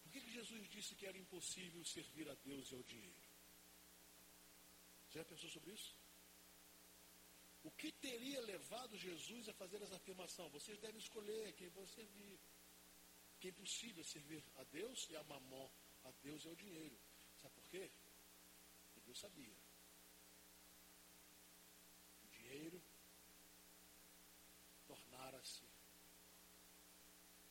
[0.04, 3.24] Por que, que Jesus disse que era impossível servir a Deus e ao dinheiro?
[5.08, 5.96] Você já pensou sobre isso?
[7.64, 10.50] O que teria levado Jesus a fazer essa afirmação?
[10.50, 12.40] Vocês devem escolher quem vão servir
[13.46, 15.70] que é impossível servir a Deus e a mamó,
[16.04, 16.98] a Deus e ao dinheiro.
[17.40, 17.92] Sabe por quê?
[18.86, 19.56] Porque Deus sabia.
[22.24, 22.84] O dinheiro
[24.88, 25.64] tornara-se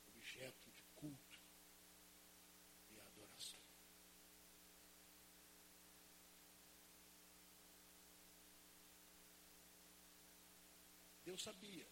[0.08, 1.38] objeto de culto
[2.90, 3.62] e adoração.
[11.24, 11.86] Deus sabia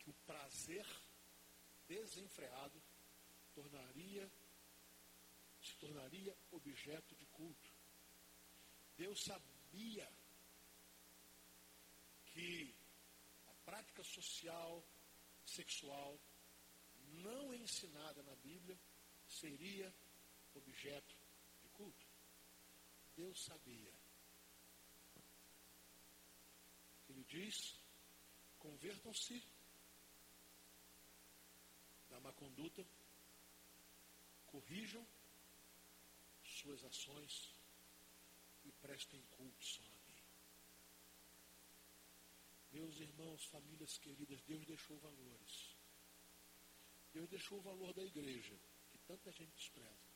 [0.00, 0.84] que o prazer
[1.90, 2.80] desenfreado
[3.52, 4.30] tornaria
[5.60, 7.70] se tornaria objeto de culto.
[8.96, 10.08] Deus sabia
[12.26, 12.74] que
[13.48, 14.84] a prática social,
[15.44, 16.18] sexual,
[17.24, 18.78] não ensinada na Bíblia,
[19.26, 19.92] seria
[20.54, 21.16] objeto
[21.60, 22.06] de culto.
[23.16, 23.92] Deus sabia.
[27.08, 27.76] Ele diz:
[28.58, 29.42] convertam-se
[32.20, 32.86] má conduta,
[34.46, 35.06] corrijam
[36.44, 37.54] suas ações
[38.64, 40.22] e prestem culto só a mim.
[42.72, 45.76] Meus irmãos, famílias queridas, Deus deixou valores.
[47.12, 48.56] Deus deixou o valor da igreja,
[48.90, 50.10] que tanta gente despreza.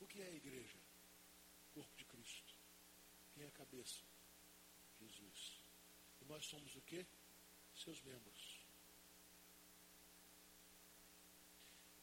[0.00, 0.78] O que é a igreja?
[1.72, 2.54] Corpo de Cristo.
[3.32, 4.04] Quem é a cabeça?
[5.00, 5.59] Jesus.
[6.20, 7.06] E nós somos o quê?
[7.74, 8.60] Seus membros.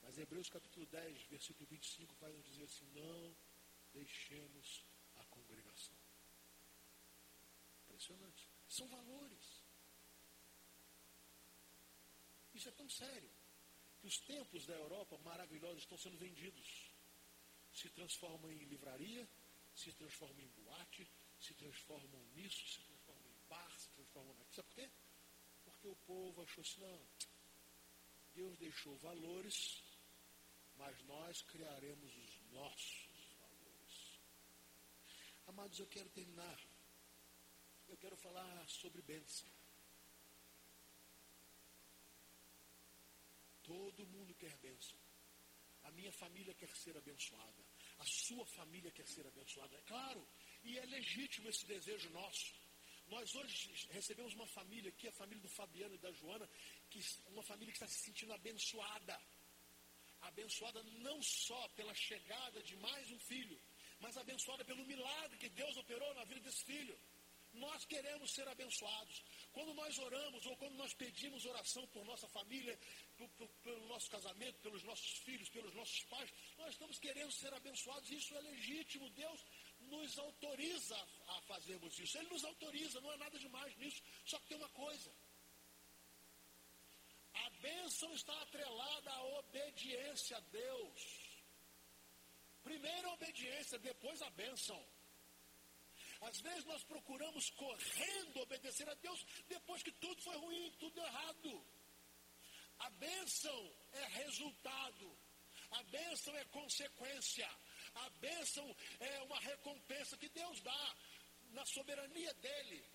[0.01, 3.36] Mas Hebreus capítulo 10, versículo 25 vai nos dizer assim: não
[3.93, 5.95] deixemos a congregação.
[7.84, 8.49] Impressionante.
[8.70, 9.63] São valores.
[12.53, 13.30] Isso é tão sério
[13.99, 16.91] que os templos da Europa maravilhosos estão sendo vendidos.
[17.74, 19.28] Se transformam em livraria,
[19.76, 21.07] se transformam em boate,
[21.39, 24.55] se transformam nisso, se transformam em bar, se transformam naquilo.
[24.55, 24.89] Sabe por quê?
[25.88, 27.02] Porque o povo achou assim, não,
[28.36, 29.82] Deus deixou valores,
[30.76, 34.20] mas nós criaremos os nossos valores.
[35.48, 36.60] Amados, eu quero terminar.
[37.88, 39.48] Eu quero falar sobre bênção.
[43.64, 45.00] Todo mundo quer bênção.
[45.84, 47.64] A minha família quer ser abençoada.
[48.00, 49.74] A sua família quer ser abençoada.
[49.78, 50.28] É claro,
[50.64, 52.66] e é legítimo esse desejo nosso.
[53.08, 56.47] Nós hoje recebemos uma família aqui, a família do Fabiano e da Joana,
[56.89, 59.20] que, uma família que está se sentindo abençoada.
[60.22, 63.60] Abençoada não só pela chegada de mais um filho,
[63.99, 66.99] mas abençoada pelo milagre que Deus operou na vida desse filho.
[67.53, 69.24] Nós queremos ser abençoados.
[69.51, 72.78] Quando nós oramos ou quando nós pedimos oração por nossa família,
[73.18, 77.53] por, por, pelo nosso casamento, pelos nossos filhos, pelos nossos pais, nós estamos querendo ser
[77.53, 78.12] abençoados.
[78.12, 79.10] Isso é legítimo.
[79.12, 79.45] Deus
[79.88, 82.18] nos autoriza a fazermos isso.
[82.18, 84.02] Ele nos autoriza, não há nada demais nisso.
[84.26, 85.12] Só que tem uma coisa.
[87.34, 91.02] A bênção está atrelada à obediência a Deus.
[92.64, 94.86] Primeiro a obediência, depois a bênção.
[96.22, 101.66] Às vezes nós procuramos correndo obedecer a Deus depois que tudo foi ruim, tudo errado.
[102.80, 105.18] A bênção é resultado.
[105.72, 107.50] A bênção é consequência.
[108.06, 110.95] A bênção é uma recompensa que Deus dá
[111.52, 112.86] na soberania dele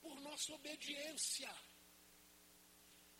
[0.00, 1.52] por nossa obediência.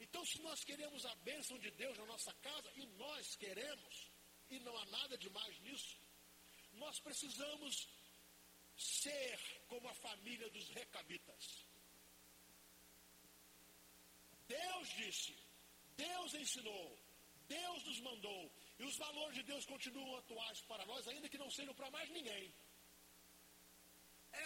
[0.01, 4.11] Então, se nós queremos a bênção de Deus na nossa casa, e nós queremos,
[4.51, 5.97] e não há nada de mais nisso,
[6.73, 7.89] nós precisamos
[8.77, 11.67] ser como a família dos recabitas.
[14.49, 15.37] Deus disse,
[15.97, 16.99] Deus ensinou,
[17.47, 18.53] Deus nos mandou,
[18.83, 22.09] e os valores de Deus continuam atuais para nós, ainda que não sejam para mais
[22.11, 22.53] ninguém.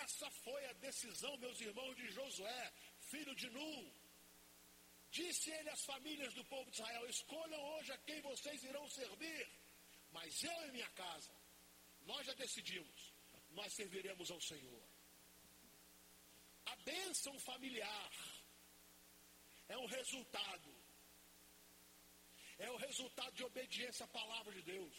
[0.03, 2.73] Essa foi a decisão, meus irmãos, de Josué,
[3.11, 3.83] filho de Nun.
[5.11, 9.45] Disse ele às famílias do povo de Israel: Escolham hoje a quem vocês irão servir,
[10.17, 11.35] mas eu e minha casa,
[12.11, 13.17] nós já decidimos
[13.57, 14.83] nós serviremos ao Senhor.
[16.67, 18.13] A bênção familiar
[19.69, 20.86] é um resultado.
[22.59, 24.97] É o resultado de obediência à palavra de Deus.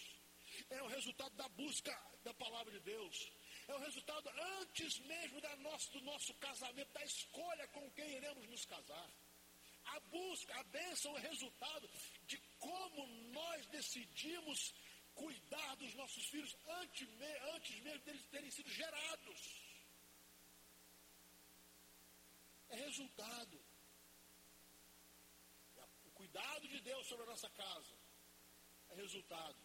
[0.69, 1.93] É o resultado da busca
[2.23, 3.31] da palavra de Deus.
[3.67, 4.29] É o resultado
[4.61, 9.09] antes mesmo da nosso, do nosso casamento, da escolha com quem iremos nos casar.
[9.85, 11.89] A busca, a bênção é resultado
[12.23, 14.73] de como nós decidimos
[15.15, 17.07] cuidar dos nossos filhos antes,
[17.55, 19.41] antes mesmo deles terem sido gerados.
[22.69, 23.65] É resultado.
[26.38, 27.95] Cuidado de Deus sobre a nossa casa
[28.89, 29.57] é resultado.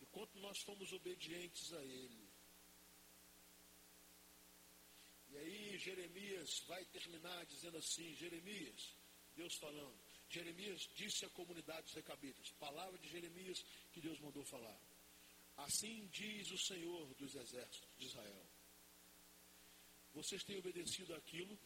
[0.00, 2.28] Enquanto nós fomos obedientes a Ele.
[5.30, 8.94] E aí Jeremias vai terminar dizendo assim, Jeremias,
[9.34, 9.98] Deus falando,
[10.30, 14.80] Jeremias disse à comunidade dos recabitas, palavra de Jeremias que Deus mandou falar.
[15.56, 18.46] Assim diz o Senhor dos exércitos de Israel.
[20.14, 21.58] Vocês têm obedecido aquilo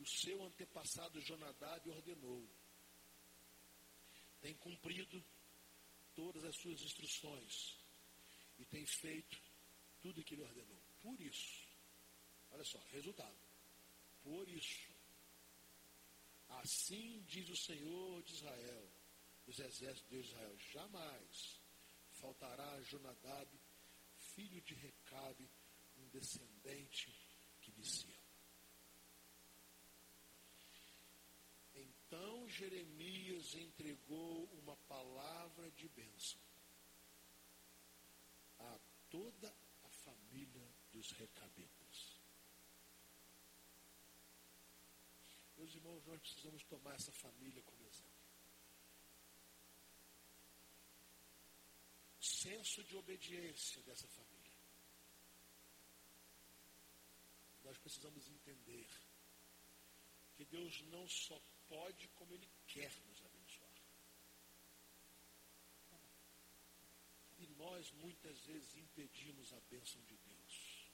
[0.00, 2.48] o seu antepassado Jonadab ordenou.
[4.40, 5.22] Tem cumprido
[6.14, 7.76] todas as suas instruções
[8.58, 9.38] e tem feito
[10.00, 10.80] tudo o que ele ordenou.
[11.02, 11.66] Por isso,
[12.50, 13.38] olha só, resultado.
[14.22, 14.90] Por isso,
[16.58, 18.90] Assim diz o Senhor de Israel,
[19.46, 21.60] dos exércitos de Israel, jamais
[22.12, 23.48] faltará a Jonadab,
[24.34, 25.48] filho de Recabe,
[25.96, 27.14] um descendente
[27.60, 28.19] que me sirva.
[32.10, 36.40] Então Jeremias entregou uma palavra de bênção
[38.58, 39.54] a toda
[39.84, 42.20] a família dos recabitas.
[45.56, 48.26] Meus irmãos, nós precisamos tomar essa família como exemplo.
[52.20, 54.58] Senso de obediência dessa família.
[57.62, 58.88] Nós precisamos entender
[60.34, 61.40] que Deus não só
[61.70, 63.70] pode, como Ele quer nos abençoar.
[67.38, 70.90] E nós muitas vezes impedimos a bênção de Deus.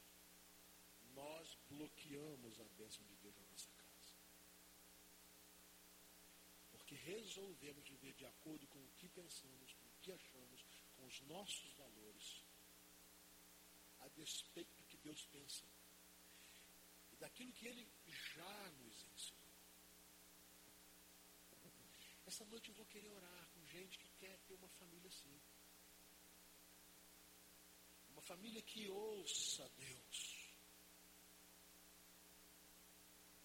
[1.15, 4.15] Nós bloqueamos a bênção de Deus na nossa casa.
[6.71, 10.65] Porque resolvemos viver de acordo com o que pensamos, com o que achamos,
[10.95, 12.45] com os nossos valores,
[14.01, 15.65] a despeito do que Deus pensa
[17.13, 17.89] e daquilo que Ele
[18.35, 19.36] já nos ensinou.
[22.37, 25.41] Essa noite eu vou querer orar com gente que quer ter uma família assim.
[28.11, 30.53] Uma família que ouça Deus.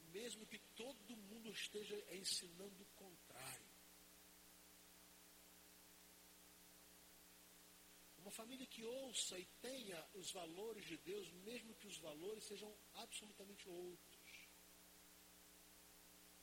[0.10, 3.72] Mesmo que todo mundo esteja ensinando o contrário.
[8.18, 12.78] Uma família que ouça e tenha os valores de Deus, mesmo que os valores sejam
[12.96, 14.50] absolutamente outros.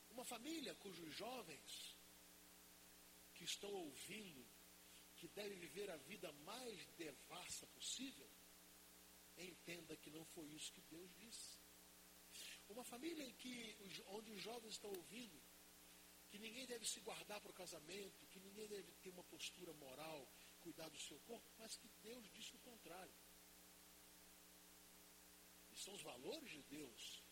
[0.09, 1.98] Uma família cujos jovens
[3.39, 4.45] que estão ouvindo
[5.15, 8.29] que deve viver a vida mais devassa possível,
[9.37, 11.57] entenda que não foi isso que Deus disse.
[12.67, 13.77] Uma família em que,
[14.07, 15.41] onde os jovens estão ouvindo
[16.29, 20.29] que ninguém deve se guardar para o casamento, que ninguém deve ter uma postura moral,
[20.59, 23.15] cuidar do seu corpo, mas que Deus disse o contrário.
[25.71, 27.23] E são os valores de Deus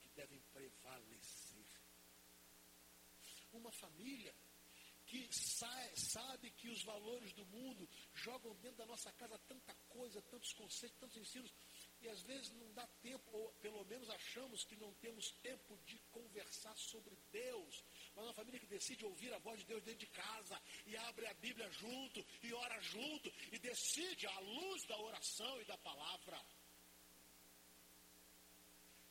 [0.00, 1.66] que devem prevalecer.
[3.52, 4.34] Uma família
[5.06, 10.52] que sabe que os valores do mundo jogam dentro da nossa casa tanta coisa, tantos
[10.52, 11.54] conceitos, tantos ensinos,
[12.00, 15.98] e às vezes não dá tempo, ou pelo menos achamos que não temos tempo de
[16.10, 17.84] conversar sobre Deus.
[18.14, 21.26] Mas uma família que decide ouvir a voz de Deus dentro de casa e abre
[21.26, 26.44] a Bíblia junto e ora junto e decide à luz da oração e da palavra.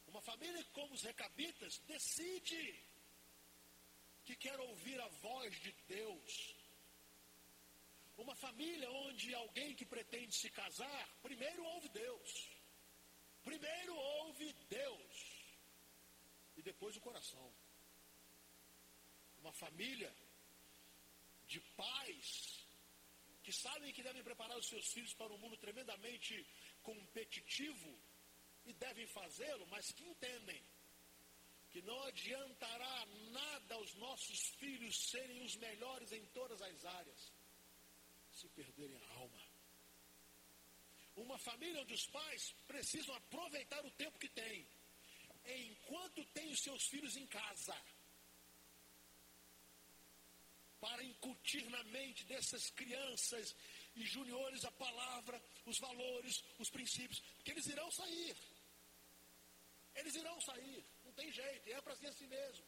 [0.08, 2.95] Uma família como os recabitas decide
[4.26, 6.56] que quer ouvir a voz de Deus.
[8.18, 12.32] Uma família onde alguém que pretende se casar, primeiro ouve Deus.
[13.44, 15.16] Primeiro ouve Deus.
[16.58, 17.54] E depois o coração.
[19.42, 20.12] Uma família
[21.48, 22.30] de pais
[23.44, 26.34] que sabem que devem preparar os seus filhos para um mundo tremendamente
[26.82, 27.92] competitivo
[28.66, 30.60] e devem fazê-lo, mas que entendem
[31.76, 37.34] que não adiantará nada aos nossos filhos serem os melhores em todas as áreas,
[38.32, 39.42] se perderem a alma.
[41.18, 44.66] Uma família onde os pais precisam aproveitar o tempo que têm,
[45.46, 47.78] enquanto têm os seus filhos em casa,
[50.80, 53.54] para incutir na mente dessas crianças
[53.98, 58.38] e juniores a palavra, os valores, os princípios, porque eles irão sair.
[59.94, 62.66] Eles irão sair tem jeito, é para ser assim mesmo.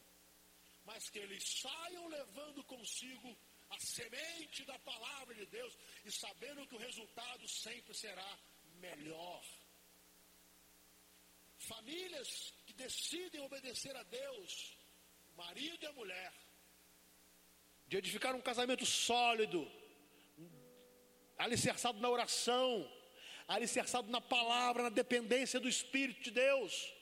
[0.84, 3.36] Mas que eles saiam levando consigo
[3.70, 8.38] a semente da palavra de Deus e sabendo que o resultado sempre será
[8.80, 9.44] melhor.
[11.58, 14.76] Famílias que decidem obedecer a Deus,
[15.36, 16.32] marido e a mulher,
[17.88, 19.70] de edificar um casamento sólido,
[21.36, 22.90] alicerçado na oração,
[23.46, 26.97] alicerçado na palavra, na dependência do Espírito de Deus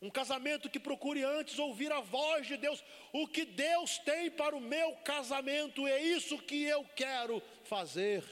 [0.00, 2.82] um casamento que procure antes ouvir a voz de Deus.
[3.12, 8.22] O que Deus tem para o meu casamento é isso que eu quero fazer.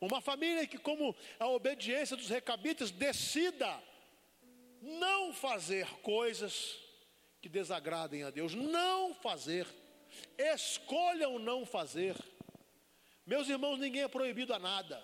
[0.00, 3.82] Uma família que, como a obediência dos recabitas, decida
[4.82, 6.78] não fazer coisas
[7.40, 8.54] que desagradem a Deus.
[8.54, 9.66] Não fazer.
[10.36, 12.14] Escolham não fazer.
[13.26, 15.02] Meus irmãos, ninguém é proibido a nada.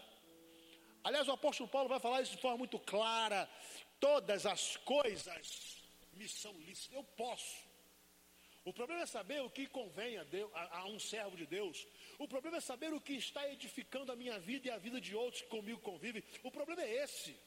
[1.03, 3.49] Aliás, o apóstolo Paulo vai falar isso de forma muito clara
[4.01, 5.83] todas as coisas
[6.13, 6.95] me são lícitas.
[6.95, 7.65] Eu posso.
[8.65, 11.87] O problema é saber o que convém a, Deus, a, a, um servo de Deus.
[12.19, 15.15] O problema é saber o que está edificando a minha vida e a vida de
[15.15, 16.25] outros que comigo convivem.
[16.43, 17.39] O problema é esse.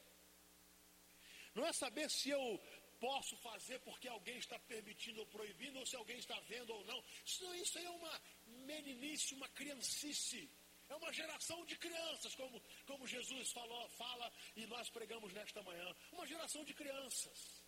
[1.54, 2.60] Não é saber se eu
[3.00, 7.02] posso fazer porque alguém está permitindo ou proibindo, ou se alguém está vendo ou não.
[7.24, 10.48] Isso, isso é uma meninice, uma criancice.
[10.88, 15.94] É uma geração de crianças, como, como Jesus falou, fala e nós pregamos nesta manhã.
[16.12, 17.62] Uma geração de crianças.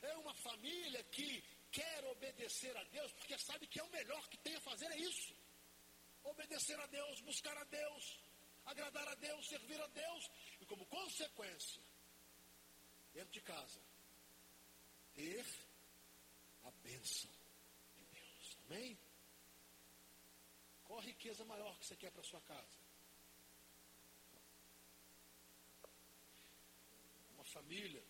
[0.00, 4.38] É uma família que quer obedecer a Deus, porque sabe que é o melhor que
[4.38, 5.34] tem a fazer é isso.
[6.24, 8.20] Obedecer a Deus, buscar a Deus,
[8.64, 10.30] agradar a Deus, servir a Deus.
[10.60, 11.82] E como consequência,
[13.12, 13.80] dentro de casa,
[15.14, 15.44] ter
[16.62, 17.30] a bênção
[17.96, 18.58] de Deus.
[18.66, 18.98] Amém?
[20.92, 22.78] Qual a riqueza maior que você quer para sua casa?
[27.32, 28.04] Uma família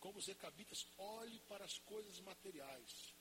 [0.00, 3.14] como os recabitas, olhe para as coisas materiais.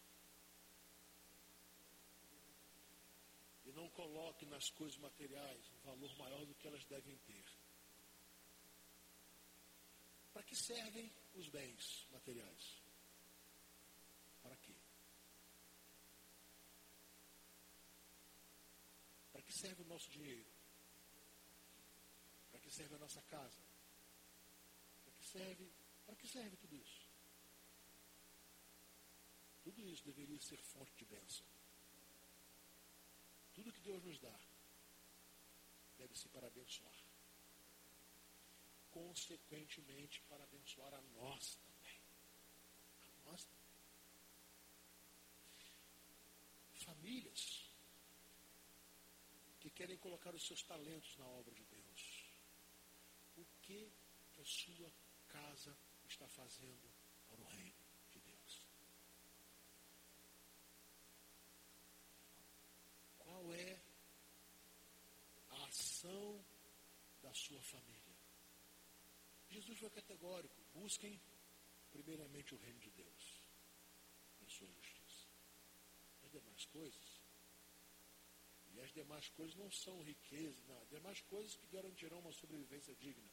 [3.66, 7.46] E não coloque nas coisas materiais um valor maior do que elas devem ter.
[10.34, 12.82] Para que servem os bens materiais?
[14.42, 14.74] Para quê?
[19.34, 20.46] Para que serve o nosso dinheiro?
[22.52, 23.60] Para que serve a nossa casa?
[25.04, 25.72] Para que serve,
[26.06, 27.08] para que serve tudo isso?
[29.64, 31.46] Tudo isso deveria ser fonte de bênção.
[33.56, 34.40] Tudo que Deus nos dá
[35.98, 37.00] deve ser para abençoar.
[38.92, 42.00] Consequentemente, para abençoar a nós também.
[43.02, 43.60] A nós também.
[46.86, 47.59] Famílias
[49.80, 52.26] querem colocar os seus talentos na obra de Deus.
[53.38, 53.90] O que,
[54.38, 54.92] a sua
[55.30, 55.74] casa
[56.06, 56.92] está fazendo
[57.30, 58.62] para o reino de Deus?
[63.20, 63.82] Qual é
[65.50, 66.46] a ação
[67.22, 68.18] da sua família?
[69.50, 71.22] Jesus foi categórico: busquem
[71.90, 73.48] primeiramente o reino de Deus
[74.46, 75.30] a sua justiça.
[76.22, 77.09] As demais coisas
[78.80, 80.82] e as demais coisas não são riqueza, não.
[80.82, 83.30] As demais coisas que garantirão uma sobrevivência digna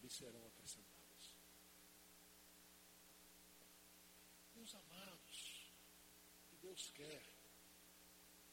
[0.00, 1.34] lhe serão acrescentadas.
[4.54, 5.72] Meus amados,
[6.42, 7.22] o que Deus quer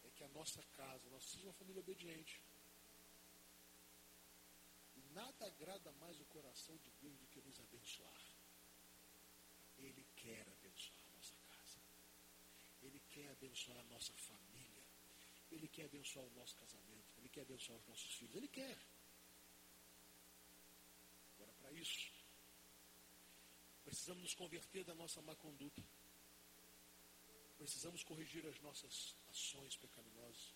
[0.04, 2.44] é que a nossa casa, nós seja uma família obediente.
[4.98, 8.22] E nada agrada mais o coração de Deus do que nos abençoar.
[9.78, 11.80] Ele quer abençoar a nossa casa.
[12.82, 14.55] Ele quer abençoar a nossa família.
[15.56, 18.78] Ele quer abençoar o nosso casamento, Ele quer abençoar os nossos filhos, Ele quer.
[21.36, 22.12] Agora, para isso,
[23.86, 25.82] precisamos nos converter da nossa má conduta.
[27.58, 30.53] Precisamos corrigir as nossas ações pecaminosas.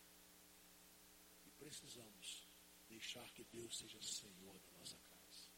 [1.45, 2.45] E precisamos
[2.89, 5.49] deixar que Deus seja Senhor da nossa casa.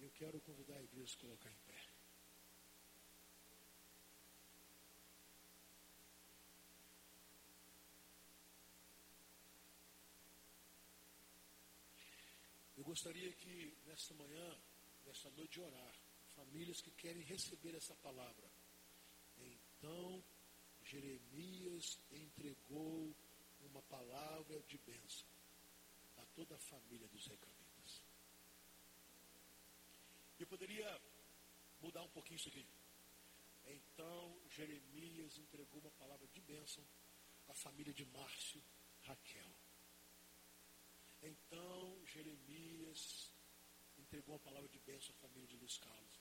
[0.00, 1.87] Eu quero convidar a igreja a se colocar em pé.
[12.98, 14.58] Gostaria que nesta manhã,
[15.06, 15.94] nesta noite de orar,
[16.34, 18.50] famílias que querem receber essa palavra.
[19.38, 20.20] Então,
[20.82, 23.14] Jeremias entregou
[23.60, 25.28] uma palavra de bênção
[26.16, 28.02] a toda a família dos recabitas.
[30.40, 31.00] Eu poderia
[31.80, 32.66] mudar um pouquinho isso aqui.
[33.64, 36.84] Então, Jeremias entregou uma palavra de bênção
[37.46, 38.60] à família de Márcio,
[39.02, 39.57] Raquel.
[41.28, 43.32] Então Jeremias
[43.98, 46.18] entregou a palavra de bênção à família de Luiz Carlos.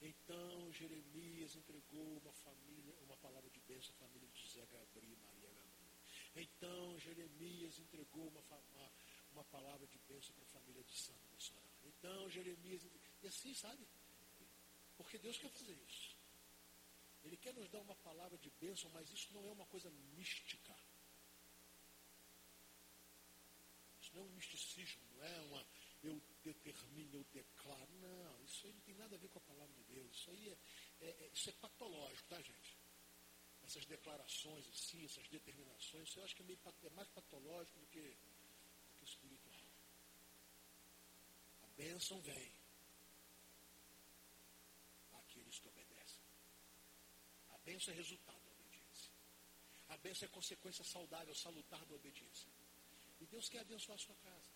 [0.00, 5.16] Então Jeremias entregou uma família, uma palavra de bênção à família de José Gabriel e
[5.16, 5.94] Maria Gabriel.
[6.36, 8.92] Então Jeremias entregou uma, uma,
[9.32, 11.74] uma palavra de bênção para a família de Sandra Sorana.
[11.82, 12.86] Então Jeremias,
[13.22, 13.84] e assim, sabe?
[14.96, 16.16] Porque Deus quer fazer isso.
[17.24, 20.76] Ele quer nos dar uma palavra de bênção, mas isso não é uma coisa mística.
[24.14, 25.66] Não é um misticismo, não é uma
[26.04, 27.92] eu determino, eu declaro.
[27.94, 30.16] Não, isso aí não tem nada a ver com a palavra de Deus.
[30.16, 30.58] Isso aí é,
[31.00, 32.76] é, é isso é patológico, tá, gente?
[33.62, 38.00] Essas declarações assim, essas determinações, eu acho que é, meio, é mais patológico do que,
[38.00, 39.54] do que espiritual.
[41.62, 42.52] A bênção vem
[45.14, 46.22] àqueles que obedecem.
[47.48, 49.10] A bênção é resultado da obediência.
[49.88, 52.52] A bênção é consequência saudável, salutar da obediência.
[53.24, 54.52] E Deus quer abençoar a sua casa.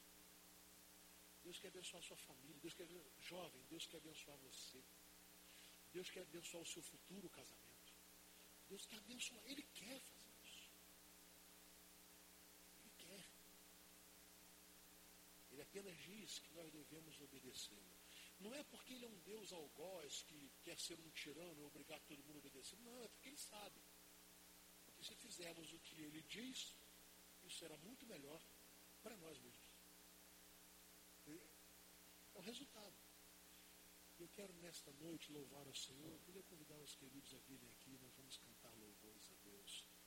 [1.42, 2.60] Deus quer abençoar a sua família.
[2.60, 2.86] Deus quer,
[3.18, 4.84] jovem, Deus quer abençoar você.
[5.90, 7.94] Deus quer abençoar o seu futuro casamento.
[8.68, 9.42] Deus quer abençoar.
[9.46, 10.68] Ele quer fazer isso.
[12.78, 13.24] Ele quer.
[15.52, 17.96] Ele apenas diz que nós devemos obedecê-lo.
[18.38, 22.00] Não é porque ele é um Deus algoz que quer ser um tirano e obrigar
[22.02, 22.78] todo mundo a obedecer.
[22.80, 23.80] Não, é porque ele sabe.
[24.84, 26.76] Porque se fizermos o que ele diz,
[27.46, 28.42] isso será muito melhor
[29.09, 29.68] para nós mesmos.
[32.34, 32.94] É o resultado.
[34.18, 36.12] Eu quero nesta noite louvar ao Senhor.
[36.12, 37.96] Eu queria convidar os queridos a virem aqui.
[38.02, 38.67] Nós vamos cantar.